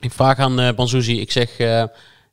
[0.00, 1.84] Ik vraag aan uh, Banzuzi, ik zeg, eh,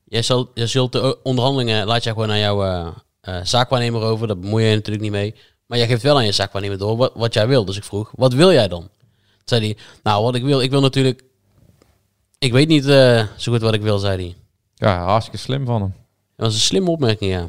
[0.05, 2.87] jij, zal, jij zult de onderhandelingen, laat jij gewoon aan jouw eh,
[3.21, 5.35] eh, zaakwaarnemer over, daar bemoei je je natuurlijk niet mee.
[5.65, 7.65] Maar jij geeft wel aan je zaakwaarnemer door wat, wat jij wil.
[7.65, 8.89] Dus ik vroeg, wat wil jij dan?
[9.49, 11.21] Zei hij, nou wat ik wil, ik wil natuurlijk,
[12.39, 14.35] ik weet niet eh, zo goed wat ik wil, zei hij.
[14.75, 15.93] Ja, hartstikke slim van hem.
[16.35, 17.45] Dat was een slimme opmerking, ja.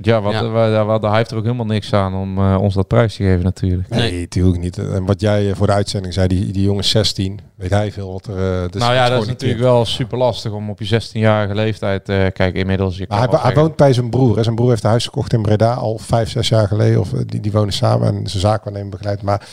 [0.00, 0.42] Ja, wat, Ja.
[0.42, 3.16] eh, wa- wa- hij heeft er ook helemaal niks aan om eh, ons dat prijs
[3.16, 3.88] te geven natuurlijk.
[3.88, 4.78] Nee, natuurlijk niet.
[4.78, 7.40] En wat jij eh, voor de uitzending zei, die, die jongen is 16.
[7.54, 8.62] Weet hij veel wat er...
[8.64, 12.08] eh, dus nou ja, dat is natuurlijk wel super lastig om op je 16-jarige leeftijd...
[12.08, 12.96] eh kijk, inmiddels...
[12.96, 14.36] Je Maar hij, woont bij zijn broer.
[14.36, 14.42] Hè.
[14.42, 17.00] Zijn broer heeft een huis gekocht in Breda al vijf, zes jaar geleden.
[17.00, 19.22] Of eh, die, die wonen samen en zijn zaakwaarnemer begeleid.
[19.22, 19.48] Maar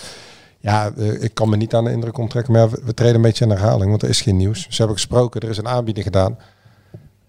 [0.65, 2.53] ja, eh, ik kan me niet aan de indruk onttrekken.
[2.53, 4.61] Maar we, treden een beetje in herhaling, want er is geen nieuws.
[4.61, 6.37] Ze hebben gesproken, er is een aanbieding gedaan.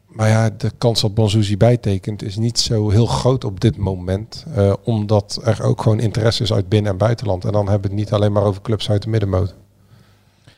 [0.07, 4.45] Maar ja, de kans dat Bonzuzi bijtekent is niet zo heel groot op dit moment.
[4.55, 7.45] eh, omdat er ook gewoon interesse is uit binnen- en buitenland.
[7.45, 9.47] En dan hebben we het niet alleen maar over clubs uit de middenmoot.
[9.49, 9.55] Nee,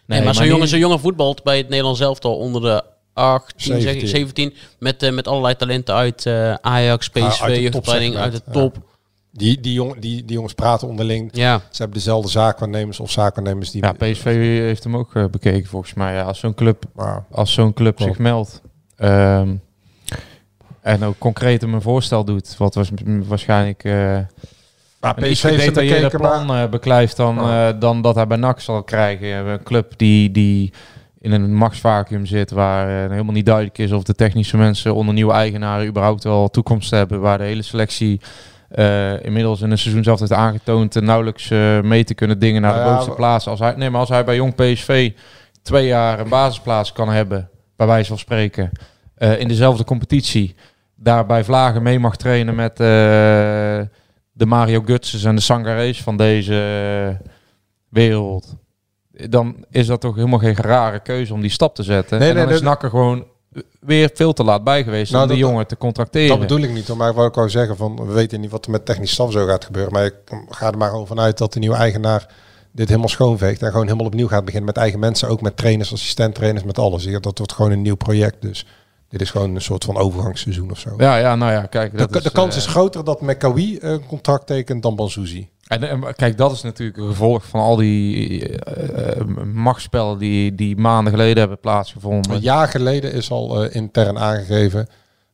[0.06, 3.80] maar, maar zo'n niet- jongen, zo'n jongen voetbalt bij het Nederlands elftal onder de 18,
[3.80, 4.08] zeg ik, 17.
[4.08, 4.54] 17.
[4.78, 8.76] Met, eh, met allerlei talenten uit eh, Ajax, PSV, uit de jeugdopleiding, uit de top.
[9.38, 11.30] Die, die, jong, die, die jongens praten onderling.
[11.32, 11.58] Ja.
[11.70, 13.84] Ze hebben dezelfde zaakwaarnemers of zaakwaarnemers die...
[13.84, 14.24] Ja, PSV
[14.60, 16.14] heeft hem ook eh, bekeken volgens mij.
[16.14, 16.84] Ja, als zo'n club,
[17.30, 18.62] als zo'n club zich meldt
[18.96, 19.54] ehm,
[20.80, 22.90] en ook concreet hem een voorstel doet, wat was
[23.28, 24.18] waarschijnlijk eh
[25.00, 26.64] maar een PSV heeft bekeken, plan maar...
[26.64, 29.26] eh, beklijft dan, eh, dan dat hij bij NAC zal krijgen.
[29.26, 30.72] We hebben Een club die, die
[31.20, 35.32] in een machtsvacuum zit, waar helemaal niet duidelijk is of de technische mensen onder nieuwe
[35.32, 38.20] eigenaren überhaupt wel toekomst hebben, waar de hele selectie
[38.68, 42.62] eh, inmiddels in een seizoen zelf heeft aangetoond en nauwelijks eh, mee te kunnen dingen
[42.62, 43.46] naar Nou de bovenste we- plaats.
[43.46, 45.12] Als hij, nee, maar als hij bij Jong PSV
[45.62, 48.70] twee jaar een basisplaats kan hebben, bij wijze van spreken,
[49.14, 50.54] eh, in dezelfde competitie,
[50.94, 52.86] daarbij Vlagen mee mag trainen met eh,
[54.32, 56.54] de Mario Gutses en de Sangarees van deze
[57.20, 57.26] eh,
[57.88, 58.56] wereld,
[59.10, 62.18] dan is dat toch helemaal geen rare keuze om die stap te zetten.
[62.18, 63.24] Nee, en dan nee, is gewoon
[63.80, 66.28] weer veel te laat bij geweest Nou, om die dat- jongen te contracteren.
[66.28, 68.64] Dat bedoel ik niet, maar ik wou ook wel zeggen van, we weten niet wat
[68.64, 70.14] er met technisch staf zo gaat gebeuren, maar ik
[70.48, 72.28] ga er maar gewoon vanuit dat de nieuwe eigenaar
[72.72, 75.92] dit helemaal schoonveegt en gewoon helemaal opnieuw gaat beginnen met eigen mensen, ook met trainers,
[75.92, 77.04] assistenttrainers, met alles.
[77.20, 78.66] Dat wordt gewoon een nieuw project, dus
[79.08, 80.90] dit is gewoon een soort van overgangsseizoen of zo.
[80.98, 81.90] Ja, ja, nou ja, kijk.
[81.90, 85.48] de, Dat de is, kans eh, is groter dat Mekawi een contract tekent dan Banzuzi.
[85.68, 91.12] En, kijk, dat is natuurlijk een gevolg van al die eh, machtsspellen die, die maanden
[91.12, 92.32] geleden hebben plaatsgevonden.
[92.32, 94.88] Een jaar geleden is al intern aangegeven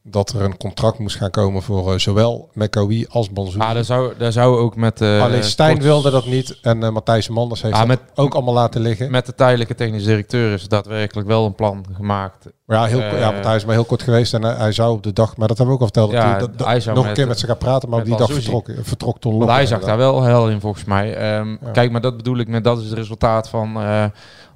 [0.07, 3.59] dat er een contract moest gaan komen voor eh, zowel Mekawi als Banzuzi.
[3.59, 5.00] Ah, daar zou, daar zou ook met...
[5.00, 8.55] eh, Alleen Stijn wilde dat niet en eh, Matthijs Manders heeft Ah, met- ook allemaal
[8.55, 9.11] laten liggen.
[9.11, 12.46] Met de tijdelijke technisch directeur is daadwerkelijk wel een plan gemaakt.
[12.66, 15.02] Maar ja, heel, ja, want hij is maar heel kort geweest en hij, zou op
[15.02, 17.38] de dag, maar dat hebben we ook al verteld, Ja, dat, nog een keer met
[17.38, 20.50] ze gaan praten, maar op die dag vertrok, vertrok Ton hij zag daar wel hel
[20.50, 21.14] in volgens mij.
[21.16, 21.70] Ehm, Ja.
[21.72, 23.76] Kijk, maar dat bedoel ik met dat is het resultaat van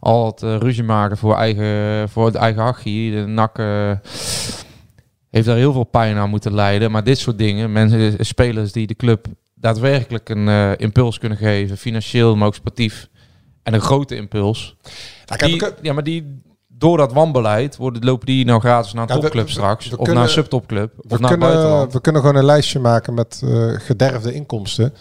[0.01, 3.13] al het ruzie maken voor eigen, voor het eigen hachie.
[3.13, 3.91] De NAC eh,
[5.31, 6.91] heeft daar heel veel pijn aan moeten lijden.
[6.91, 11.77] Maar dit soort dingen, mensen, spelers die de club daadwerkelijk een eh, impuls kunnen geven,
[11.77, 13.09] financieel, maar ook sportief.
[13.63, 14.77] En een grote impuls.
[15.27, 19.03] Nou, Die- we ja, maar die door dat wanbeleid worden, lopen die nou gratis naar
[19.09, 19.85] een Ja, topclub we- straks.
[19.91, 20.93] of kunnen- naar een subtopclub.
[20.99, 21.93] Of naar kunnen, buitenland.
[21.93, 24.95] we kunnen gewoon een lijstje maken met eh, gederfde inkomsten.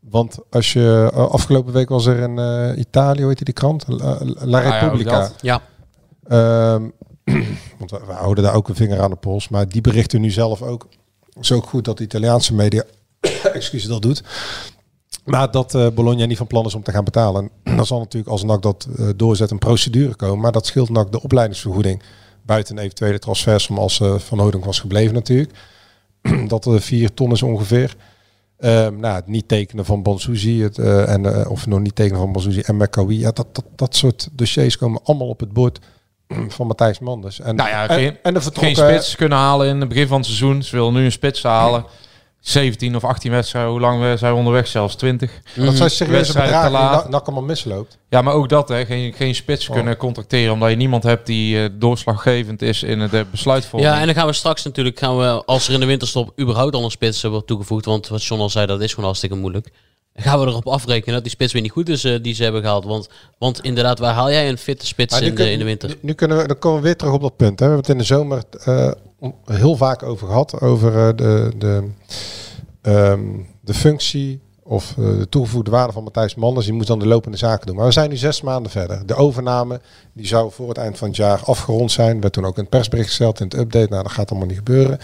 [0.00, 2.38] Want als je eh, afgelopen week was er in
[2.78, 3.84] Italië, hoe heet die, krant?
[3.88, 5.30] La, Repubblica.
[5.40, 5.60] Ja.
[7.78, 9.48] Want we, houden daar ook een vinger aan de pols.
[9.48, 10.88] Maar die berichten nu zelf ook.
[11.52, 12.84] Ook goed dat de Italiaanse media
[13.52, 14.22] excuses dat doet.
[15.24, 17.50] Maar dat eh, Bologna niet van plan is om te gaan betalen.
[17.62, 20.40] En dan zal natuurlijk als dat eh, doorzet een procedure komen.
[20.40, 22.02] Maar dat scheelt NAC de opleidingsvergoeding.
[22.42, 25.52] Buiten een eventuele transfersom als eh, Van Houding was gebleven natuurlijk.
[26.48, 27.96] dat er 4 ton is ongeveer.
[28.58, 32.60] Ehm, nou, het niet tekenen van Bansuzi het, en, of nog niet tekenen van Bansuzi
[32.60, 33.18] en Mekawi.
[33.18, 35.78] Ja, dat, dat, dat soort dossiers komen allemaal op het bord
[36.56, 37.40] van Matthijs Manders.
[37.40, 38.76] En, Nou ja, en, geen, en de geen vertrokken...
[38.76, 40.62] spits kunnen halen in het begin van het seizoen.
[40.62, 41.84] Ze willen nu een spits halen.
[42.40, 43.70] 17 of 18 wedstrijden.
[43.70, 44.66] Hoe lang we- zijn we onderweg?
[44.66, 45.30] Zelfs 20.
[45.54, 47.08] Dat zijn serieuze Wedstrijden bedragen te die laat.
[47.08, 47.98] NAC- allemaal misloopt.
[48.08, 48.84] Ja, maar ook dat, hè.
[48.84, 49.74] Geen, geen spits Oh.
[49.74, 50.52] kunnen contracteren.
[50.52, 53.92] Omdat je niemand hebt die eh, doorslaggevend is in het eh, besluitvorming.
[53.92, 56.74] Ja, en dan gaan we straks natuurlijk, gaan we, als er in de winterstop überhaupt
[56.74, 59.68] al een spits wordt toegevoegd, want wat John al zei, dat is gewoon hartstikke moeilijk.
[60.20, 62.60] Gaan we erop afrekenen dat die spits weer niet goed is eh, die ze hebben
[62.62, 62.84] gehaald.
[62.84, 63.08] Want,
[63.38, 65.88] want inderdaad, waar haal jij een fitte spits nu in, de, kun- in de winter?
[65.88, 67.60] Nu, nu kunnen we, dan komen we weer terug op dat punt.
[67.60, 67.66] Hè.
[67.66, 68.90] We hebben het in de zomer eh,
[69.44, 70.60] heel vaak over gehad.
[70.60, 71.88] Over eh, de, de
[72.82, 73.20] ehm,
[73.60, 76.66] de functie of eh, de toegevoegde waarde van Matthijs Manders.
[76.66, 77.76] Die moet dan de lopende zaken doen.
[77.76, 79.06] Maar we zijn nu zes maanden verder.
[79.06, 79.80] De overname
[80.12, 82.20] die zou voor het eind van het jaar afgerond zijn.
[82.20, 83.88] Werd toen ook in het persbericht gesteld in het update.
[83.90, 84.98] Nou, dat gaat allemaal niet gebeuren.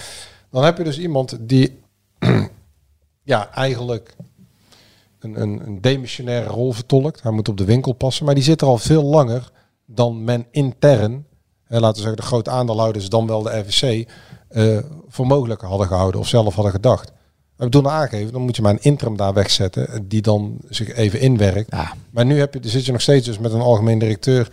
[0.51, 1.79] Dan heb je dus iemand die
[3.23, 4.15] ja, eigenlijk
[5.25, 7.23] een, een, een demissionaire rol vertolkt.
[7.23, 8.25] Hij moet op de winkel passen.
[8.25, 9.51] Maar die zit er al veel langer
[9.87, 11.27] dan men intern,
[11.65, 14.09] hè, laten we zeggen de grote aandeelhouders, dan wel de RVC,
[14.49, 17.09] eh, voor mogelijk hadden gehouden of zelf hadden gedacht.
[17.09, 20.59] We hebben toen aangegeven, dan moet je maar een interim daar wegzetten, eh, die dan
[20.69, 21.73] zich even inwerkt.
[22.11, 24.53] Maar nu heb je, zit je nog steeds dus met een algemeen directeur,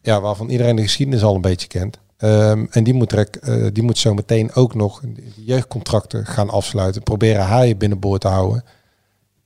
[0.00, 1.98] ja, waarvan iedereen de geschiedenis al een beetje kent.
[2.16, 5.02] Ehm, en die moet, rek, eh, die moet zo meteen ook nog
[5.36, 7.02] jeugdcontracten gaan afsluiten.
[7.02, 8.64] Proberen haaien binnenboord te houden.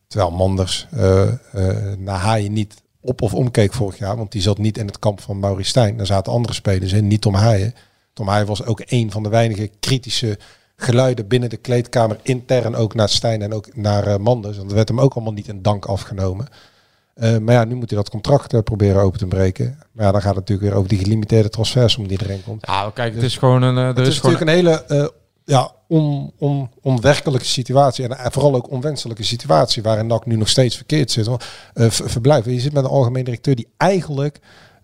[0.09, 1.23] Terwijl Manders uh,
[1.55, 4.17] uh, naar haaien niet op of omkeek vorig jaar.
[4.17, 5.97] Want die zat niet in het kamp van Maurice Stijn.
[5.97, 7.75] Daar zaten andere spelers in, niet Tom Haaien.
[8.13, 10.39] Tom Haaien was ook een van de weinige kritische
[10.77, 12.19] geluiden binnen de kleedkamer.
[12.23, 14.57] Intern ook naar Stijn en ook naar uh, Manders.
[14.57, 16.47] Want er werd hem ook allemaal niet in dank afgenomen.
[17.17, 19.79] Uh, maar ja, nu moet hij dat contract uh, proberen open te breken.
[19.93, 22.67] Maar ja, dan gaat het natuurlijk weer over die gelimiteerde transfers om die erin komt.
[22.67, 23.77] Ja, kijk, Dus het is gewoon een...
[23.77, 25.07] Uh, het is, is natuurlijk een hele uh,
[25.45, 28.09] ja, on, on, onwerkelijke situatie.
[28.09, 29.83] En vooral ook onwenselijke situatie.
[29.83, 31.27] Waarin NAC nu nog steeds verkeerd zit.
[31.27, 31.37] Uh,
[31.91, 32.53] verblijven.
[32.53, 34.39] Je zit met een algemeen directeur die eigenlijk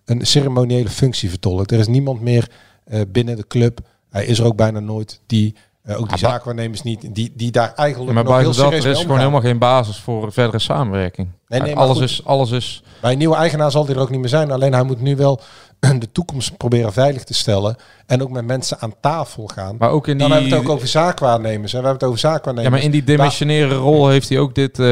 [0.05, 1.71] een ceremoniële functie vertolkt.
[1.71, 2.49] Er is niemand meer
[3.07, 3.79] binnen de club.
[4.09, 5.55] Hij is er ook bijna nooit die...
[5.85, 8.55] Uh, ook die ja, zaakwaarnemers niet, die, die daar eigenlijk ja, maar nog heel dat,
[8.55, 11.27] serieus er is gewoon helemaal geen basis voor verdere samenwerking.
[11.47, 12.83] Nee, nee, alles, is, alles is...
[13.01, 14.51] Bij een nieuwe eigenaar zal die er ook niet meer zijn.
[14.51, 15.41] Alleen hij moet nu wel
[15.99, 17.75] de toekomst proberen veilig te stellen.
[18.05, 19.75] En ook met mensen aan tafel gaan.
[19.79, 20.21] Maar ook in die...
[20.27, 21.71] Dan hebben we het ook over zaakwaarnemers.
[21.71, 21.79] Hè?
[21.79, 22.63] We hebben het over zaakwaarnemers.
[22.73, 24.85] Ja, maar in die dimensionaire rol heeft hij ook dit uh,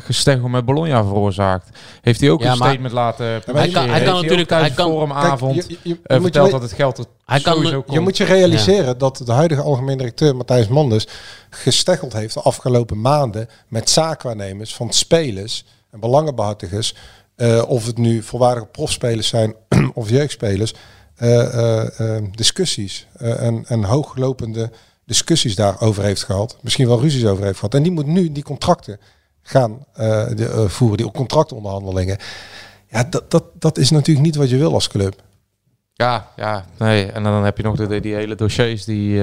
[0.00, 1.78] gesteggel met Bologna veroorzaakt.
[2.00, 4.50] Heeft hij ook Ja, een maar- statement laten Ja, maar hij kan- hij kan natuurlijk-
[4.50, 7.04] hij kan- forumavond Kijk, je- je- je eh, moet verteld je- dat het geld er
[7.24, 7.84] Hij kan- komt.
[7.92, 11.06] Je moet je realiseren dat de huidige algemeen directeur Matthijs Manders
[11.50, 15.12] gesteggeld heeft de afgelopen maanden met zaakwaarnemers van spelers
[15.90, 16.94] en belangenbehartigers.
[17.36, 19.54] eh, of het nu volwaardige profspelers zijn
[19.94, 20.74] of jeugdspelers.
[21.14, 24.70] eh, eh, discussies en, en hooglopende
[25.06, 26.56] discussies daarover heeft gehad.
[26.60, 27.74] Misschien wel ruzies over heeft gehad.
[27.74, 28.98] En die moet nu die contracten
[29.42, 32.18] gaan de, voeren, die contractonderhandelingen.
[32.90, 35.22] Ja, dat, dat, dat is natuurlijk niet wat je wil als club.
[35.94, 37.12] Ja, ja, nee.
[37.12, 39.20] En dan heb je nog de, die hele dossiers die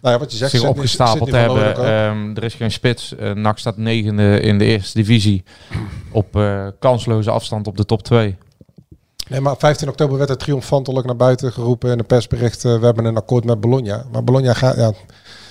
[0.00, 1.76] Nou ja, wat je zegt, zich opgestapeld van hebben.
[1.76, 3.14] Ehm, er is geen spits.
[3.20, 5.44] Uh, NAC staat negende in de eerste divisie.
[6.12, 8.36] Op eh, kansloze afstand op de top 2.
[9.28, 12.64] Nee, maar 15 oktober werd het triomfantelijk naar buiten geroepen in een persbericht.
[12.64, 14.04] eh, we hebben een akkoord met Bologna.
[14.12, 14.92] Maar Bologna gaat, ja,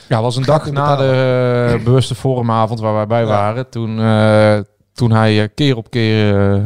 [0.08, 3.28] Ja, was een dag na de eh, bewuste forumavond waar wij bij Ja.
[3.28, 3.70] waren.
[3.70, 4.60] Toen, eh,
[4.94, 6.62] toen hij eh, keer op keer...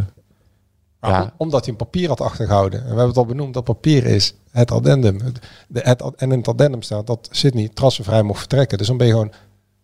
[1.02, 2.80] maar ja, omdat hij een papier had achtergehouden.
[2.80, 5.20] En we hebben het al benoemd, dat papier is het addendum.
[5.22, 8.78] Het- De, het, en in het addendum staat dat Sydney trassenvrij mocht vertrekken.
[8.78, 9.32] Dus dan ben je gewoon,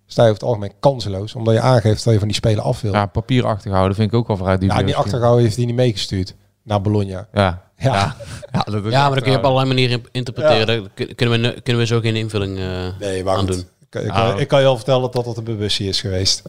[0.05, 1.35] sta je over het algemeen kanseloos.
[1.35, 2.93] Omdat je aangeeft dat je van die spelen af wil.
[2.93, 4.83] ja, papier achtergehouden vind ik ook wel vrij Ja, dubieus.
[4.83, 7.27] niet achtergehouden heeft hij niet meegestuurd naar Bologna.
[7.33, 7.61] Ja.
[7.77, 7.93] Ja.
[7.93, 8.15] Ja.
[8.51, 10.67] Ja, dat Ja, maar dan kun je op eh, allerlei manieren in- interpreteren.
[10.67, 13.47] Daar kunnen, we, kunnen we zo geen invulling eh, Nee, maar aan goed.
[13.53, 13.65] doen.
[13.89, 16.41] Ik, ik, ik kan je al vertellen dat dat een bewustzing is geweest.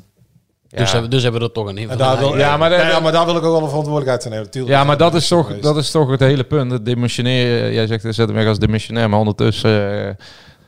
[0.69, 0.79] Ja.
[0.79, 2.19] Dus, hebben, dus hebben we er toch een daar aan.
[2.19, 4.45] wil, Ja, maar de- ja, maar daar wil ik ook wel een verantwoordelijkheid aan nemen.
[4.45, 6.71] Natuurlijk Ja, maar dat is, toch, dat is toch het hele punt.
[6.71, 7.73] Het dimensioneren.
[7.73, 9.09] Jij zegt, zet hem weg als dimensionair.
[9.09, 10.14] Maar ondertussen eh,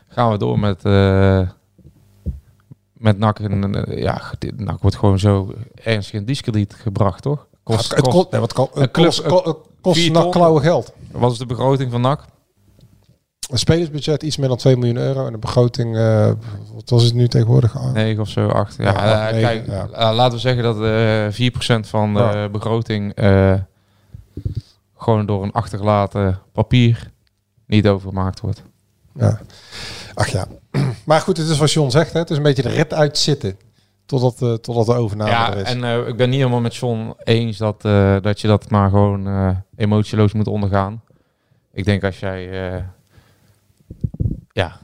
[0.09, 0.84] gaan we door met...
[0.84, 1.40] eh
[2.92, 3.38] met NAC.
[3.38, 4.20] En, eh, ja,
[4.57, 7.46] NAC wordt gewoon zo ernstig in discrediet gebracht, toch?
[7.51, 9.22] Ja, Kost, het kost- kost, nee, wat kost,
[9.80, 10.92] kost klauwen geld.
[11.12, 12.24] wat is de begroting van NAC?
[13.51, 15.26] Een spelersbudget iets meer dan 2 miljoen euro.
[15.26, 16.32] En de begroting, eh,
[16.74, 17.76] wat was het nu tegenwoordig?
[17.78, 18.76] Ah, 9 of zo, 8.
[18.78, 19.88] Ja, eh, kijk, ja.
[19.92, 22.48] eh, laten we zeggen dat eh 4% van de Ja.
[22.48, 23.12] begroting
[24.96, 27.11] gewoon door een achtergelaten papier
[27.66, 28.62] niet overgemaakt wordt.
[29.14, 29.40] Ja.
[30.14, 30.46] Ach ja.
[31.05, 32.12] Maar goed, het is wat John zegt.
[32.12, 32.18] Hè.
[32.18, 33.57] Het is een beetje de rit uitzitten.
[34.07, 35.74] Totdat, totdat de overname ja, er is.
[35.74, 37.82] en ik ben niet helemaal met John eens dat,
[38.22, 41.03] dat je dat maar gewoon emotieloos moet ondergaan.
[41.72, 42.48] Ik denk als jij
[44.61, 44.78] ja,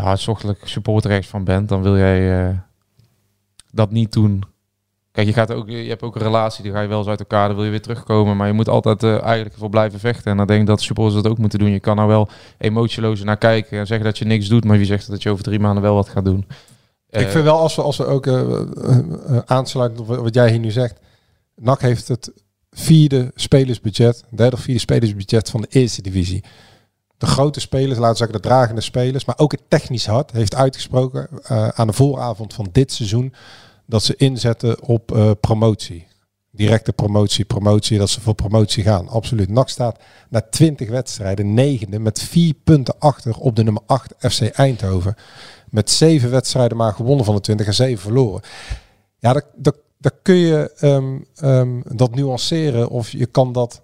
[0.00, 2.54] hartstochtelijk supporter rechts van bent, dan wil jij eh,
[3.72, 4.44] dat niet doen.
[5.12, 7.20] Kijk, je, gaat ook, je hebt ook een relatie, die ga je wel eens uit
[7.20, 8.36] elkaar, dan wil je weer terugkomen.
[8.36, 10.30] Maar je moet altijd eh, eigenlijk ervoor blijven vechten.
[10.30, 11.70] En dan denk ik dat supporters dat ook moeten doen.
[11.70, 14.86] Je kan nou wel emotieloos naar kijken en zeggen dat je niks doet, maar wie
[14.86, 16.46] zegt dat je over drie maanden wel wat gaat doen?
[17.08, 18.26] ik Eh, vind wel, als we, als we ook
[19.46, 21.00] aansluiten op wat jij hier nu zegt.
[21.54, 22.32] NAC heeft het
[22.70, 26.44] vierde spelersbudget, derde of vierde spelersbudget van de eerste divisie.
[27.18, 30.54] De grote spelers, laten we zeggen de dragende spelers, maar ook het technisch hart heeft
[30.54, 33.34] uitgesproken eh, aan de vooravond van dit seizoen
[33.86, 36.06] dat ze inzetten op eh, promotie.
[36.50, 39.08] Directe promotie, promotie, dat ze voor promotie gaan.
[39.08, 39.48] Absoluut.
[39.48, 39.98] NAC staat
[40.28, 45.14] na 20 wedstrijden negende met vier punten achter op de nummer 8 FC Eindhoven.
[45.70, 48.42] met zeven wedstrijden maar gewonnen van de 20 en zeven verloren.
[49.18, 53.82] Ja, dat, dat, dat kun je ehm, ehm, dat nuanceren of je kan dat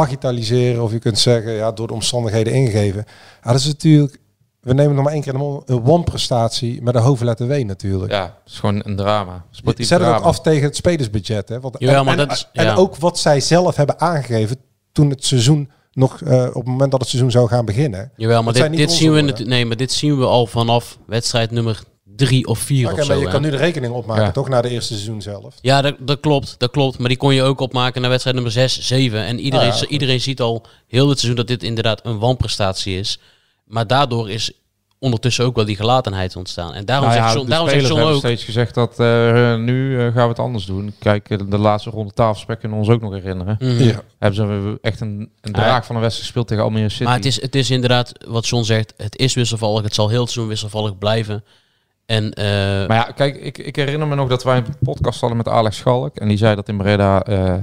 [0.00, 3.04] bagitaliseren of je kunt zeggen, ja, door de omstandigheden ingegeven.
[3.42, 4.18] Ja, dat is natuurlijk,
[4.60, 8.12] we nemen nog maar één keer een, een one-prestatie met een hoofdletter W natuurlijk.
[8.12, 9.44] Ja, het is gewoon een drama.
[9.50, 11.48] Sportief Zet het ook af tegen het spelersbudget.
[11.48, 11.60] Hè?
[11.60, 12.74] Want, Jawel, en, maar dat is- en ja.
[12.74, 14.56] ook wat zij zelf hebben aangegeven
[14.92, 18.12] toen het seizoen nog, eh, op het moment dat het seizoen zou gaan beginnen.
[18.16, 21.82] Jawel, maar dit, dit zien we nee, maar dit zien we al vanaf wedstrijd nummer
[22.16, 23.08] drie of vier Oké, of zo.
[23.08, 23.30] maar je hè.
[23.32, 24.30] kan nu de rekening opmaken, Ja.
[24.30, 24.48] toch?
[24.48, 25.54] Na de eerste seizoen zelf.
[25.60, 26.98] Ja, dat, dat klopt, dat klopt.
[26.98, 29.24] Maar die kon je ook opmaken naar wedstrijd nummer 6, 7.
[29.24, 32.98] En iedereen, Ah, ja, iedereen ziet al heel het seizoen dat dit inderdaad een wanprestatie
[32.98, 33.18] is.
[33.64, 34.52] Maar daardoor is
[34.98, 36.74] ondertussen ook wel die gelatenheid ontstaan.
[36.74, 38.18] En daarom Nou zegt ja, John, de daarom zegt John hebben ook...
[38.20, 40.94] steeds gezegd dat eh, nu eh, gaan we het anders doen.
[40.98, 43.56] Kijk, eh, de laatste ronde tafelspek kunnen we ons ook nog herinneren.
[43.60, 43.82] Mhm.
[43.82, 44.02] Ja.
[44.18, 45.08] Hebben ze echt een,
[45.40, 45.52] een Ja.
[45.52, 47.02] draag van een wedstrijd gespeeld tegen Almere City.
[47.04, 49.82] Maar het is, het is inderdaad, wat John zegt, het is wisselvallig.
[49.82, 51.44] Het zal heel het seizoen wisselvallig blijven.
[52.06, 55.38] En eh, Maar ja, kijk, ik, ik herinner me nog dat wij een podcast hadden
[55.38, 56.16] met Alex Schalk.
[56.16, 57.54] En die zei dat in Breda eh,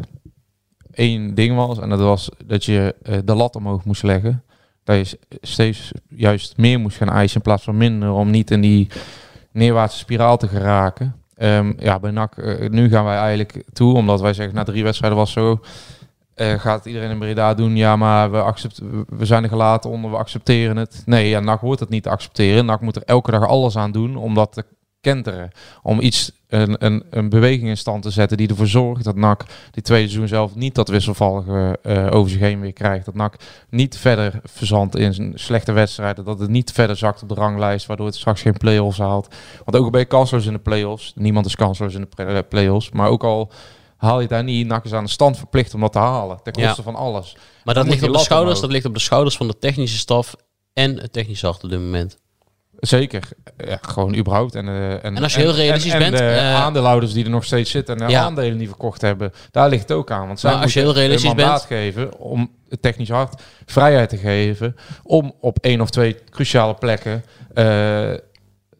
[0.92, 1.80] één ding was.
[1.80, 4.44] En dat was dat je eh, de lat omhoog moest leggen.
[4.84, 8.12] Dat je steeds juist meer moest gaan eisen in plaats van minder.
[8.12, 8.88] Om niet in die
[9.52, 11.16] neerwaartse spiraal te geraken.
[11.36, 12.28] Ehm, ja, bij
[12.70, 13.96] nu gaan wij eigenlijk toe.
[13.96, 15.60] Omdat wij zeggen, na drie wedstrijden was zo...
[16.36, 17.76] eh, gaat iedereen in Breda doen?
[17.76, 21.02] Ja, maar we, accept, we zijn er gelaten onder, we accepteren het.
[21.06, 22.66] Nee, ja, NAC hoort het niet te accepteren.
[22.66, 24.66] NAC moet er elke dag alles aan doen om dat te
[25.04, 25.52] kenteren.
[25.82, 29.46] Om iets, een, een, een beweging in stand te zetten die ervoor zorgt dat NAC
[29.72, 33.06] die tweede seizoen zelf niet dat wisselvallige eh, over zich heen weer krijgt.
[33.06, 33.36] Dat NAC
[33.70, 36.26] niet verder verzandt in zijn slechte wedstrijden.
[36.26, 39.36] Dat het niet verder zakt op de ranglijst, waardoor het straks geen play-offs haalt.
[39.66, 41.14] Want ook al ben je kansloos in de play-offs.
[41.16, 42.92] Niemand is kansloos in de play-offs.
[42.92, 43.52] Maar ook al
[44.04, 46.40] haal je daar niet, is aan de stand verplicht om dat te halen.
[46.44, 46.84] Ten koste Ja.
[46.84, 47.36] van alles.
[47.64, 48.62] maar dat ligt, op de schouders, omhoog.
[48.62, 50.36] dat ligt op de schouders van de technische staf
[50.74, 52.18] en het technische hart op dit moment.
[52.80, 53.30] Zeker.
[53.58, 54.56] Ja, gewoon überhaupt.
[54.56, 57.24] En, eh, en, En als je heel realistisch en, en bent, de eh, aandeelhouders die
[57.24, 58.22] er nog steeds zitten en de Ja.
[58.22, 60.28] aandelen die verkocht hebben, daar ligt het ook aan.
[60.28, 63.42] Want zij Maar als je moeten heel realistisch een mandaat geven om het technisch hart
[63.66, 67.24] vrijheid te geven om op één of twee cruciale plekken
[67.54, 67.64] eh,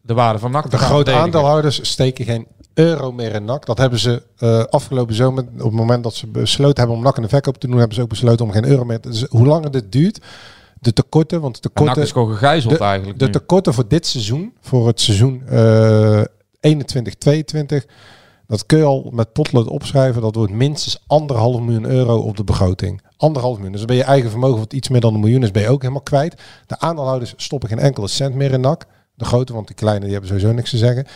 [0.02, 3.66] de waarde van NAC te De grote aandeelhouders steken geen euro meer in NAC.
[3.66, 7.16] Dat hebben ze eh, afgelopen zomer, op het moment dat ze besloten hebben om NAC
[7.16, 9.08] in de verkoop te doen, hebben ze ook besloten om geen euro meer te...
[9.08, 10.20] Dus hoe langer dit duurt,
[10.80, 12.02] de tekorten, want de NAC tekorten...
[12.02, 13.32] is gewoon gegijzeld de, eigenlijk De nu.
[13.32, 16.22] tekorten voor dit seizoen, voor het seizoen eh
[16.64, 17.86] 21, 22,
[18.46, 20.22] dat kun je al met potlood opschrijven.
[20.22, 23.02] Dat wordt minstens anderhalf miljoen euro op de begroting.
[23.16, 23.72] Anderhalf miljoen.
[23.72, 25.68] Dus dan ben je eigen vermogen wat iets meer dan een miljoen is, ben je
[25.68, 26.42] ook helemaal kwijt.
[26.66, 28.86] De aandeelhouders stoppen geen enkele cent meer in NAC.
[29.14, 31.06] De grote, want die kleine die hebben sowieso niks te zeggen.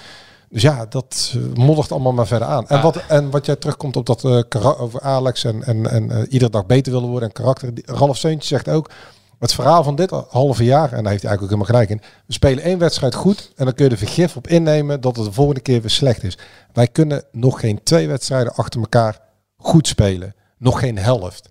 [0.51, 2.69] Dus ja, dat eh, moddert allemaal maar verder aan.
[2.69, 6.11] En, wat, en wat jij terugkomt op dat eh, kara- over Alex en, en, en
[6.11, 7.73] eh, iedere dag beter willen worden en karakter.
[7.85, 8.91] Ralf Seuntje zegt ook,
[9.39, 12.01] het verhaal van dit halve jaar, en daar heeft hij eigenlijk ook helemaal gelijk in.
[12.27, 15.25] We spelen één wedstrijd goed en dan kun je er vergif op innemen dat het
[15.25, 16.39] de volgende keer weer slecht is.
[16.73, 19.19] Wij kunnen nog geen twee wedstrijden achter elkaar
[19.57, 20.35] goed spelen.
[20.59, 21.49] Nog geen helft.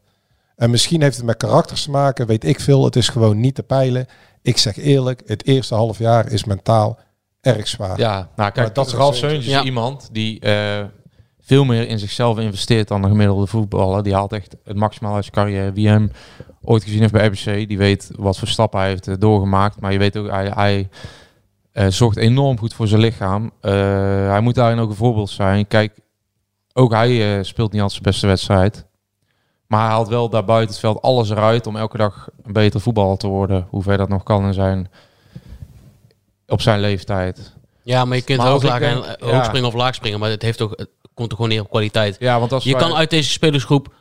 [0.55, 2.85] En misschien heeft het met karakters te maken, weet ik veel.
[2.85, 4.07] Het is gewoon niet te peilen.
[4.41, 6.97] Ik zeg eerlijk, het eerste half jaar is mentaal
[7.41, 7.99] erg zwaar.
[7.99, 9.29] Ja, nou kijk, dat Ralf Seuntje.
[9.29, 9.63] Seuntje is Ja.
[9.63, 10.85] iemand die eh,
[11.41, 14.03] veel meer in zichzelf investeert dan de gemiddelde voetballer.
[14.03, 15.71] Die haalt echt het maximaal uit zijn carrière.
[15.71, 16.11] Wie hem
[16.61, 19.79] ooit gezien heeft bij RBC, die weet wat voor stappen hij heeft eh, doorgemaakt.
[19.81, 20.89] Maar je weet ook, hij, hij
[21.71, 23.51] eh, zorgt enorm goed voor zijn lichaam.
[23.61, 23.71] Eh,
[24.29, 25.67] hij moet daarin ook een voorbeeld zijn.
[25.67, 25.99] Kijk,
[26.73, 28.85] ook hij eh, speelt niet altijd zijn beste wedstrijd.
[29.67, 32.81] Maar hij haalt wel daar buiten het veld alles eruit om elke dag een beter
[32.81, 33.67] voetballer te worden.
[33.69, 34.89] Hoe ver dat nog kan in zijn,
[36.47, 37.53] op zijn leeftijd.
[37.83, 39.95] Ja, maar je kunt Maar als ik laag en, denk- eh, hoog springen of laag
[39.95, 40.19] springen.
[40.19, 42.15] Maar het, heeft ook, het komt er gewoon neer op kwaliteit.
[42.19, 43.93] Ja, want als Je wij- kan uit deze spelersgroep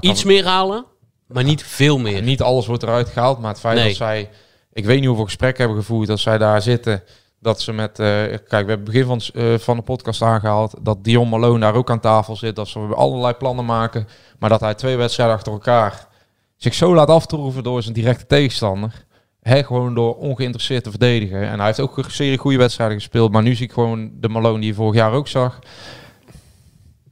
[0.00, 0.84] iets meer halen,
[1.26, 2.22] maar niet veel meer.
[2.22, 3.86] Niet alles wordt eruit gehaald, maar het feit Nee.
[3.88, 4.30] dat zij...
[4.72, 7.02] Ik weet niet hoeveel gesprekken hebben gevoerd dat zij daar zitten.
[7.40, 7.98] Dat ze met...
[7.98, 11.74] eh, kijk, we hebben begin van, eh, van de podcast aangehaald dat Dion Malone daar
[11.74, 12.56] ook aan tafel zit.
[12.56, 14.08] Dat ze allerlei plannen maken.
[14.38, 16.06] Maar dat hij twee wedstrijden achter elkaar
[16.56, 19.04] zich zo laat aftroeven door zijn directe tegenstander.
[19.42, 21.42] Hè, gewoon door ongeïnteresseerd te verdedigen.
[21.48, 23.32] En hij heeft ook een serie goede wedstrijden gespeeld.
[23.32, 25.58] Maar nu zie ik gewoon de Malone die je vorig jaar ook zag.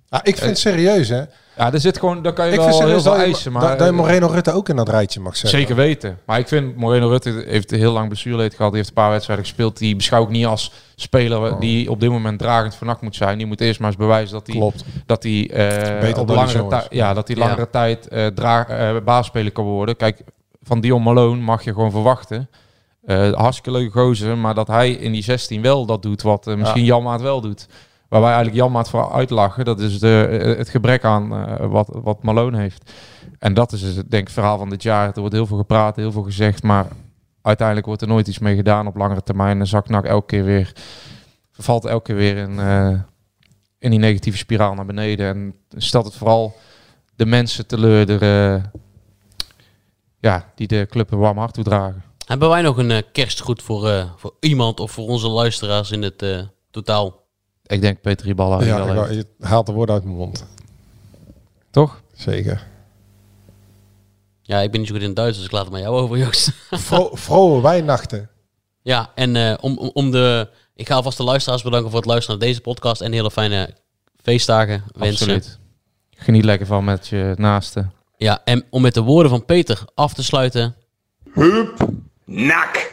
[0.08, 1.22] Ah, ik vind het serieus, hè.
[1.56, 2.22] Ja, er zit gewoon...
[2.22, 3.52] Dan kan je Ik wel vind heel veel dat eisen.
[3.52, 5.58] Maar, dat, dat je Moreno Rutte ook in dat rijtje mag zetten.
[5.58, 6.18] Zeker weten.
[6.26, 8.68] Maar ik vind Moreno Rutte heeft heel lang blessureleed gehad.
[8.70, 9.78] Die heeft een paar wedstrijden gespeeld.
[9.78, 13.38] Die beschouw ik niet als speler die op dit moment dragend van nacht moet zijn.
[13.38, 14.84] Die moet eerst maar eens bewijzen dat hij Klopt.
[15.06, 17.42] dat hij eh, dan langere ja, dat hij Ja.
[17.42, 19.96] langere tijd eh dra- eh, baasspeler kan worden.
[19.96, 20.20] Kijk,
[20.68, 22.48] van Dion Malone mag je gewoon verwachten.
[23.04, 26.54] Eh hartstikke leuke gozer, maar dat hij in die 16 wel dat doet wat eh,
[26.54, 27.66] misschien Jan Maat wel doet.
[28.08, 31.28] Waar wij eigenlijk Jan Maat voor uitlachen, dat is de, eh, het gebrek aan
[31.70, 32.92] wat, wat Malone heeft.
[33.38, 35.08] En dat is dus, denk ik het verhaal van dit jaar.
[35.08, 36.86] Er wordt heel veel gepraat, heel veel gezegd, maar
[37.42, 39.60] uiteindelijk wordt er nooit iets mee gedaan op langere termijn.
[39.60, 40.72] En zakt NAC elke keer weer,
[41.52, 42.58] vervalt elke keer weer in,
[43.78, 45.26] in die negatieve spiraal naar beneden.
[45.28, 46.56] En stelt het vooral
[47.16, 48.06] de mensen teleur
[50.20, 52.02] ja, die de club een warm hart toedragen.
[52.26, 56.02] Hebben wij nog een eh, kerstgoed voor, eh, voor iemand of voor onze luisteraars in
[56.02, 56.40] het eh,
[56.70, 57.26] totaal?
[57.66, 58.64] Ik denk Peter Riballa.
[58.64, 60.46] Ja, wel je haalt de woorden uit mijn mond.
[61.70, 62.02] Toch?
[62.14, 62.66] Zeker.
[64.42, 65.96] Ja, ik ben niet zo goed in het Duits, dus ik laat het maar jou
[66.00, 66.50] over, Joost.
[66.70, 68.28] Vro vroege Weihnachten.
[68.82, 70.48] Ja, en eh, om, om- om de...
[70.74, 73.74] Ik ga alvast de luisteraars bedanken voor het luisteren naar deze podcast en hele fijne
[74.22, 75.26] feestdagen wensen.
[75.34, 75.58] Absoluut.
[76.16, 77.92] Geniet lekker van met je naasten.
[78.18, 80.76] Ja, en om met de woorden van Peter af te sluiten.
[82.24, 82.92] Nak.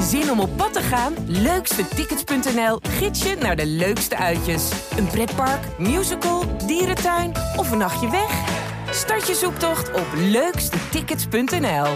[0.00, 1.14] Zin om op pad te gaan?
[1.26, 4.70] Leukstetickets.nl gids je naar de leukste uitjes.
[4.96, 8.48] Een pretpark, musical, dierentuin of een nachtje weg?
[8.90, 11.86] Start je zoektocht op leukstetickets.nl.